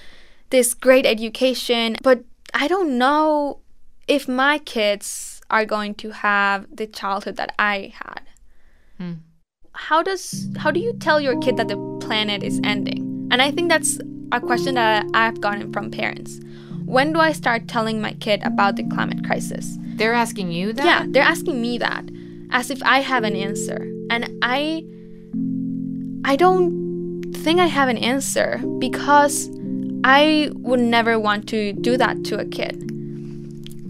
[0.50, 1.96] this great education.
[2.02, 2.24] But
[2.54, 3.58] I don't know
[4.06, 8.22] if my kids are going to have the childhood that I had.
[8.98, 9.12] Hmm.
[9.74, 13.28] How does how do you tell your kid that the planet is ending?
[13.30, 13.98] And I think that's
[14.32, 16.40] a question that I've gotten from parents.
[16.84, 19.78] When do I start telling my kid about the climate crisis?
[19.96, 20.84] They're asking you that?
[20.84, 22.04] Yeah, they're asking me that
[22.50, 23.90] as if I have an answer.
[24.10, 24.84] And I
[26.24, 29.50] I don't think I have an answer because
[30.04, 32.80] I would never want to do that to a kid.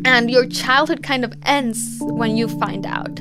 [0.07, 3.21] And your childhood kind of ends when you find out.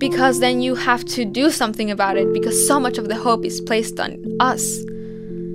[0.00, 3.44] Because then you have to do something about it because so much of the hope
[3.44, 4.82] is placed on us.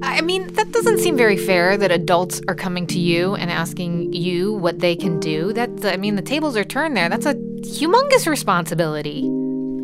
[0.04, 4.14] I mean, that doesn't seem very fair that adults are coming to you and asking
[4.14, 5.52] you what they can do.
[5.52, 7.10] That I mean, the tables are turned there.
[7.10, 9.26] That's a humongous responsibility.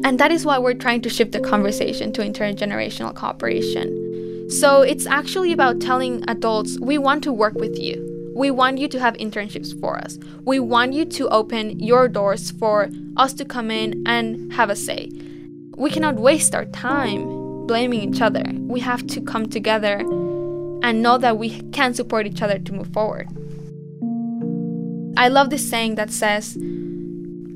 [0.03, 4.49] And that is why we're trying to shift the conversation to intergenerational cooperation.
[4.51, 8.11] So it's actually about telling adults we want to work with you.
[8.42, 10.18] We want you to have internships for us.
[10.46, 14.76] We want you to open your doors for us to come in and have a
[14.76, 15.12] say.
[15.78, 18.44] We cannot waste our time blaming each other.
[18.62, 22.92] We have to come together and know that we can support each other to move
[22.92, 23.28] forward.
[25.18, 26.58] I love this saying that says,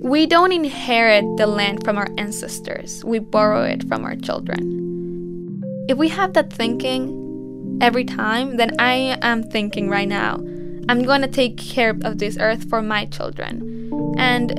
[0.02, 5.64] We don't inherit the land from our ancestors, we borrow it from our children.
[5.90, 10.44] If we have that thinking every time, then I am thinking right now,
[10.88, 13.92] I'm to take care of this earth for my children.
[14.18, 14.52] And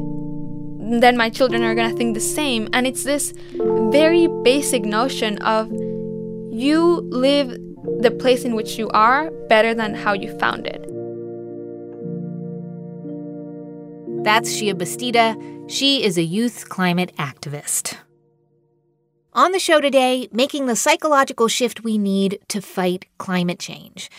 [1.01, 2.68] then my children are to think the same.
[2.72, 5.70] And it's this very basic notion of
[6.53, 7.51] you live
[8.01, 10.83] the place in which you are better than how you found it.
[14.24, 15.70] That's Xiye Bastida.
[15.70, 17.97] She is a youth climate activist.
[19.33, 24.11] On the show today, making the psychological shift we need to fight climate change.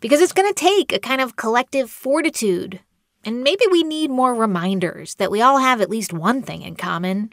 [0.00, 2.80] Because it's going to take a kind of collective fortitude.
[3.24, 6.76] And maybe we need more reminders that we all have at least one thing in
[6.76, 7.32] common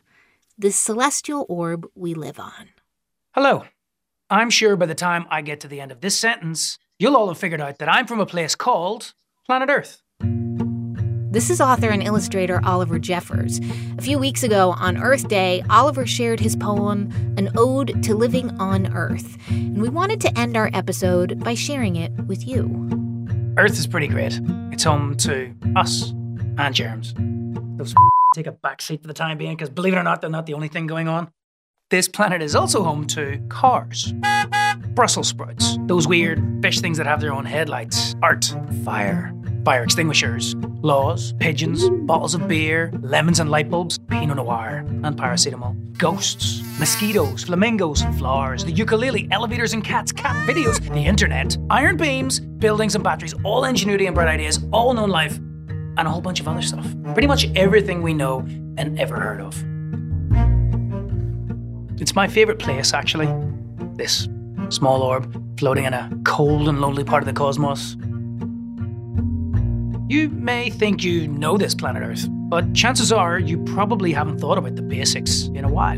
[0.58, 2.70] the celestial orb we live on.
[3.32, 3.66] Hello.
[4.30, 7.28] I'm sure by the time I get to the end of this sentence, you'll all
[7.28, 9.14] have figured out that I'm from a place called
[9.46, 10.02] Planet Earth.
[11.34, 13.60] This is author and illustrator Oliver Jeffers.
[13.98, 17.10] A few weeks ago on Earth Day, Oliver shared his poem,
[17.40, 21.96] An Ode to Living on Earth, and we wanted to end our episode by sharing
[21.96, 22.70] it with you.
[23.58, 24.40] Earth is pretty great.
[24.72, 26.12] It's home to us
[26.60, 27.16] and germs.
[27.78, 27.96] Those
[28.36, 30.54] take a backseat for the time being, because believe it or not, they're not the
[30.54, 31.32] only thing going on.
[31.90, 34.14] This planet is also home to cars,
[34.90, 38.54] Brussels sprouts, those weird fish things that have their own headlights, art,
[38.86, 39.34] fire,
[39.66, 45.98] fire extinguishers, laws, pigeons, bottles of beer, lemons and light bulbs, Pinot Noir and paracetamol,
[45.98, 52.40] ghosts, mosquitoes, flamingos flowers, the ukulele, elevators and cats, cat videos, the internet, iron beams,
[52.40, 56.42] buildings and batteries, all ingenuity and bright ideas, all known life, and a whole bunch
[56.42, 56.86] of other stuff.
[57.14, 58.40] Pretty much everything we know
[58.78, 59.56] and ever heard of.
[62.02, 63.30] It's my favourite place, actually.
[63.96, 64.28] This
[64.70, 67.96] small orb floating in a cold and lonely part of the cosmos.
[70.14, 74.60] You may think you know this planet Earth, but chances are you probably haven't thought
[74.60, 75.98] about the basics in a while.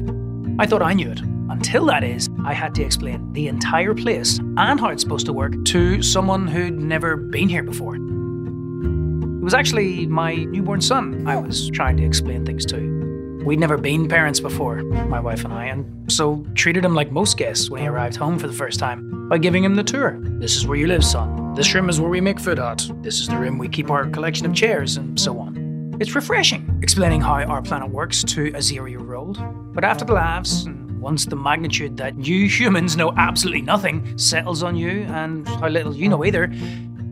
[0.58, 4.38] I thought I knew it, until that is, I had to explain the entire place
[4.38, 7.96] and how it's supposed to work to someone who'd never been here before.
[7.98, 13.44] It was actually my newborn son I was trying to explain things to.
[13.46, 17.36] We'd never been parents before, my wife and I, and so treated him like most
[17.36, 20.18] guests when he arrived home for the first time by giving him the tour.
[20.40, 21.45] This is where you live, son.
[21.56, 22.92] This room is where we make food art.
[23.02, 25.96] This is the room we keep our collection of chairs, and so on.
[26.02, 29.40] It's refreshing explaining how our planet works to a zero year old.
[29.74, 34.64] But after the laughs, and once the magnitude that you humans know absolutely nothing settles
[34.64, 36.52] on you and how little you know either,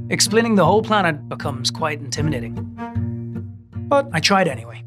[0.10, 2.54] explaining the whole planet becomes quite intimidating.
[3.88, 4.84] But I tried anyway.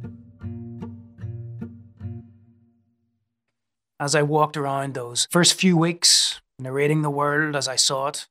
[3.98, 8.26] As I walked around those first few weeks, narrating the world as I saw it,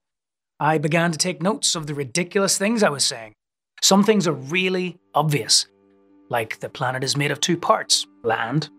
[0.60, 3.34] I began to take notes of the ridiculous things I was saying.
[3.82, 5.68] Some things are really obvious,
[6.30, 8.70] like the planet is made of two parts land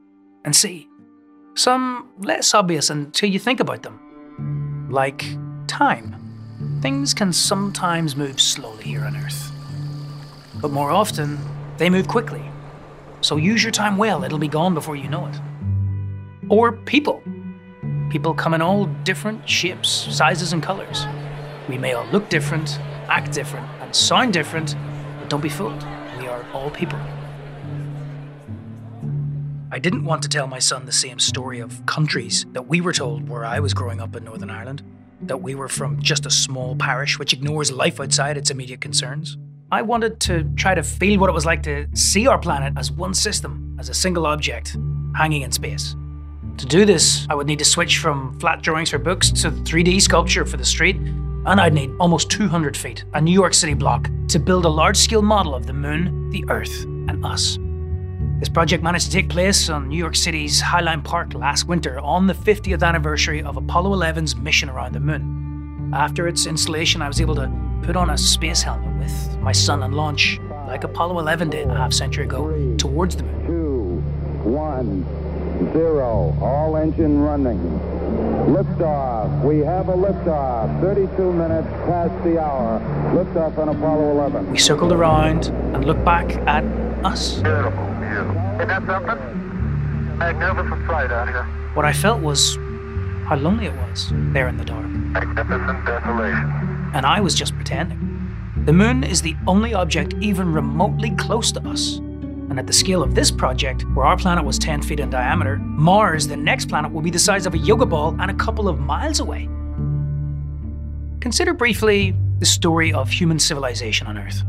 [0.47, 0.89] and sea.
[1.55, 5.27] Some less obvious until you think about them, like
[5.67, 6.17] time.
[6.81, 9.53] Things can sometimes move slowly here on Earth,
[10.63, 11.39] but more often,
[11.77, 12.43] they move quickly.
[13.21, 15.39] So use your time well, it'll be gone before you know it.
[16.49, 17.23] Or people.
[18.09, 21.05] People come in all different shapes, sizes, and colours.
[21.69, 24.77] We may all look different, act different, and sound different,
[25.19, 25.85] but don't be fooled.
[26.21, 26.99] We are all people.
[29.73, 32.93] I didn't want to tell my son the same story of countries that we were
[32.93, 34.85] told where I was growing up in Northern Ireland,
[35.23, 39.37] that we were from just a small parish which ignores life outside its immediate concerns.
[39.73, 42.93] I wanted to try to feel what it was like to see our planet as
[42.93, 44.77] one system, as a single object,
[45.17, 45.97] hanging in space.
[46.59, 50.01] To do this, I would need to switch from flat drawings for books to 3D
[50.01, 50.97] sculpture for the street
[51.47, 54.97] and I'd need almost 200 feet, a New York City block, to build a large
[54.97, 57.59] scale model of the moon, the Earth, and us.
[58.41, 62.27] This project managed to take place on New York City's Highline Park last winter on
[62.27, 65.91] the 50th anniversary of Apollo 11's mission around the moon.
[65.95, 67.51] After its installation, I was able to
[67.83, 71.75] put on a space helmet with my son and launch, like Apollo 11 did a
[71.75, 73.47] half century ago, towards the moon.
[73.47, 73.85] Two,
[74.43, 75.05] one,
[75.73, 77.96] zero, all engine running.
[78.47, 79.43] Liftoff.
[79.43, 80.81] We have a liftoff.
[80.81, 82.79] 32 minutes past the hour.
[83.13, 84.53] Liftoff on Apollo 11.
[84.53, 86.63] We circled around and looked back at
[87.05, 87.41] us.
[87.41, 88.37] Beautiful, beautiful.
[88.55, 90.19] Isn't that something?
[90.19, 91.43] Magnificent flight out here.
[91.75, 92.55] What I felt was
[93.27, 94.87] how lonely it was there in the dark.
[94.87, 96.91] Magnificent desolation.
[96.95, 97.99] And I was just pretending.
[98.65, 102.01] The moon is the only object even remotely close to us.
[102.49, 105.57] And at the scale of this project, where our planet was 10 feet in diameter,
[105.57, 108.69] Mars, the next planet, will be the size of a yoga ball and a couple
[108.69, 109.49] of miles away.
[111.21, 114.43] Consider briefly the story of human civilization on Earth.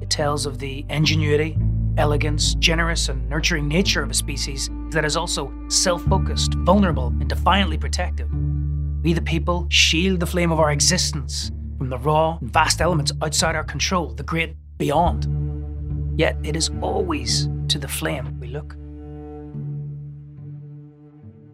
[0.00, 1.56] It tells of the ingenuity,
[1.96, 7.28] elegance, generous, and nurturing nature of a species that is also self focused, vulnerable, and
[7.28, 8.28] defiantly protective.
[9.02, 13.12] We, the people, shield the flame of our existence from the raw and vast elements
[13.22, 15.43] outside our control, the great beyond.
[16.16, 18.76] Yet it is always to the flame we look.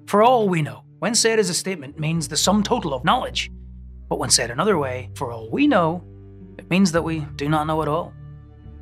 [0.07, 3.51] For all we know, when said as a statement means the sum total of knowledge.
[4.09, 6.05] But when said another way, for all we know,
[6.59, 8.13] it means that we do not know at all.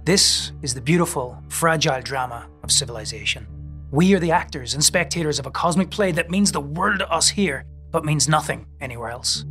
[0.04, 3.46] This is the beautiful, fragile drama of civilization.
[3.90, 7.10] We are the actors and spectators of a cosmic play that means the world to
[7.10, 9.44] us here, but means nothing anywhere else.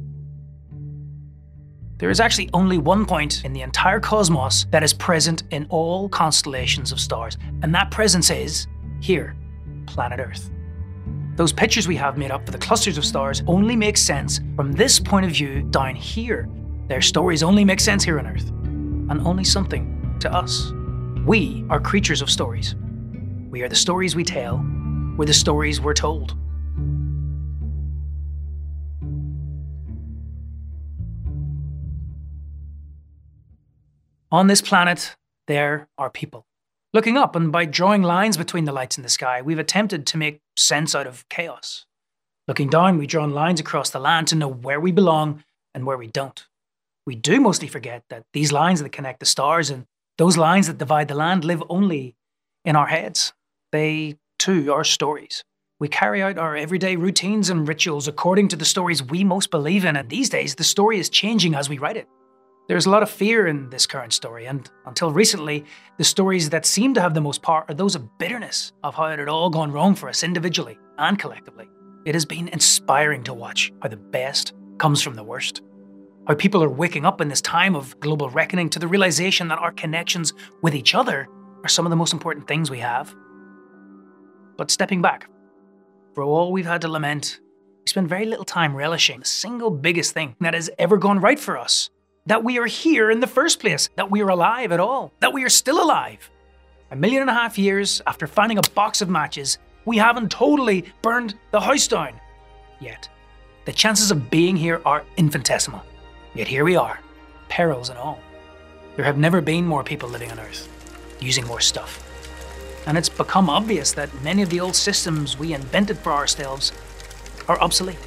[1.99, 6.07] There is actually only one point in the entire cosmos that is present in all
[6.09, 8.67] constellations of stars, and that presence is
[9.01, 9.35] here,
[9.87, 10.51] planet Earth.
[11.37, 14.71] Those pictures we have made up for the clusters of stars only make sense from
[14.71, 16.47] this point of view down here.
[16.87, 20.71] Their stories only make sense here on Earth, and only something to us.
[21.25, 22.75] We are creatures of stories.
[23.49, 24.63] We are the stories we tell,
[25.17, 26.35] we're the stories we're told.
[34.29, 35.15] On this planet,
[35.47, 36.45] there are people.
[36.93, 40.17] Looking up, and by drawing lines between the lights in the sky, we've attempted to
[40.17, 41.85] make sense out of chaos.
[42.45, 45.97] Looking down, we've drawn lines across the land to know where we belong and where
[45.97, 46.45] we don't.
[47.05, 49.85] We do mostly forget that these lines that connect the stars and
[50.17, 52.17] those lines that divide the land live only
[52.65, 53.31] in our heads.
[53.71, 55.45] They, too, are stories.
[55.79, 59.85] We carry out our everyday routines and rituals according to the stories we most believe
[59.85, 62.09] in, and these days the story is changing as we write it.
[62.67, 65.63] There's a lot of fear in this current story, and until recently,
[65.97, 69.05] the stories that seem to have the most power are those of bitterness of how
[69.05, 71.69] it had all gone wrong for us individually and collectively.
[72.03, 75.61] It has been inspiring to watch how the best comes from the worst.
[76.27, 79.59] How people are waking up in this time of global reckoning to the realization that
[79.59, 81.29] our connections with each other
[81.63, 83.15] are some of the most important things we have.
[84.57, 85.29] But stepping back,
[86.13, 87.39] for all we've had to lament,
[87.87, 91.39] We spend very little time relishing the single biggest thing that has ever gone right
[91.39, 91.89] for us
[92.27, 95.33] that we are here in the first place, that we are alive at all, that
[95.33, 96.29] we are still alive.
[96.91, 100.85] A million and a half years after finding a box of matches, we haven't totally
[101.01, 102.19] burned the house down
[102.79, 103.09] yet.
[103.65, 105.81] The chances of being here are infinitesimal.
[106.35, 106.99] Yet here we are,
[107.49, 108.19] perils and all.
[108.95, 110.69] There have never been more people living on Earth,
[111.19, 112.03] using more stuff.
[112.85, 116.73] And it's become obvious that many of the old systems we invented for ourselves
[117.47, 117.99] are obsolete,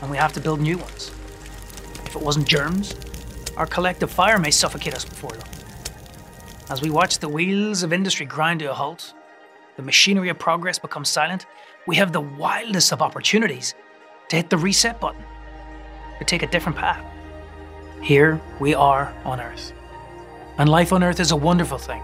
[0.00, 1.10] and we have to build new ones.
[2.04, 2.94] If it wasn't germs,
[3.58, 5.48] our collective fire may suffocate us before long.
[6.70, 9.12] As we watch the wheels of industry grind to a halt,
[9.76, 11.46] the machinery of progress become silent,
[11.86, 13.74] we have the wildest of opportunities
[14.28, 15.24] to hit the reset button,
[16.20, 17.04] to take a different path.
[18.00, 19.72] Here we are on Earth.
[20.58, 22.02] And life on Earth is a wonderful thing.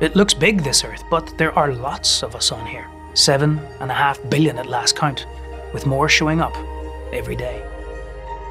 [0.00, 2.86] It looks big, this Earth, but there are lots of us on here.
[3.14, 5.26] Seven and a half billion at last count,
[5.72, 6.54] with more showing up
[7.10, 7.64] every day.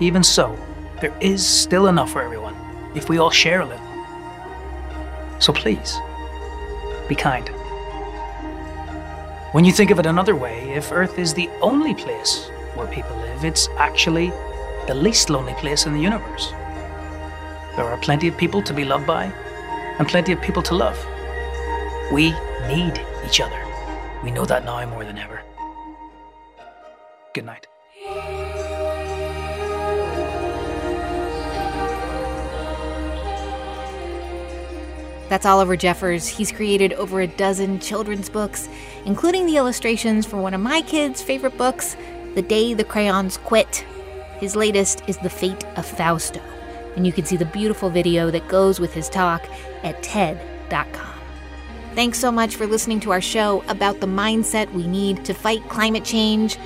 [0.01, 0.57] Even so,
[1.01, 2.55] there is still enough for everyone
[2.95, 3.85] if we all share a little.
[5.39, 5.97] So please,
[7.07, 7.49] be kind.
[9.51, 13.15] When you think of it another way, if Earth is the only place where people
[13.17, 14.29] live, it's actually
[14.87, 16.51] the least lonely place in the universe.
[17.75, 19.25] There are plenty of people to be loved by,
[19.97, 20.97] and plenty of people to love.
[22.11, 22.31] We
[22.67, 23.61] need each other.
[24.23, 25.41] We know that now more than ever.
[27.33, 27.67] Good night.
[35.27, 36.27] That's Oliver Jeffers.
[36.27, 38.69] He's created over a dozen children's books,
[39.05, 41.97] including the illustrations for one of my kids' favorite books,
[42.35, 43.85] The Day the Crayons Quit.
[44.39, 46.41] His latest is The Fate of Fausto,
[46.95, 49.43] and you can see the beautiful video that goes with his talk
[49.83, 51.13] at TED.com.
[51.95, 55.67] Thanks so much for listening to our show about the mindset we need to fight
[55.69, 56.57] climate change.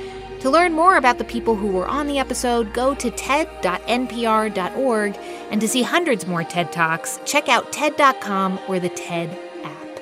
[0.42, 5.18] To learn more about the people who were on the episode, go to ted.npr.org,
[5.52, 10.00] and to see hundreds more TED Talks, check out TED.com or the TED app.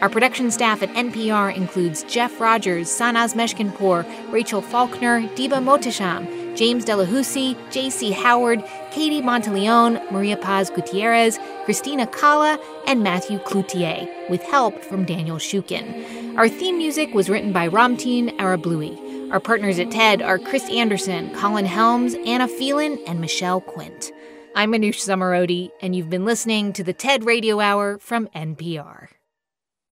[0.00, 6.86] Our production staff at NPR includes Jeff Rogers, Sanaz Meshkinpour, Rachel Faulkner, Deba Mohtasham, James
[6.86, 8.12] Delahoussaye, J.C.
[8.12, 15.36] Howard, Katie Monteleone, Maria Paz Gutierrez, Christina Cala, and Matthew Cloutier, with help from Daniel
[15.36, 16.38] Shukin.
[16.38, 19.09] Our theme music was written by Ramtin Arablouei.
[19.30, 24.10] Our partners at TED are Chris Anderson, Colin Helms, Anna Phelan, and Michelle Quint.
[24.56, 29.06] I'm Manoush Zomorodi, and you've been listening to the TED Radio Hour from NPR.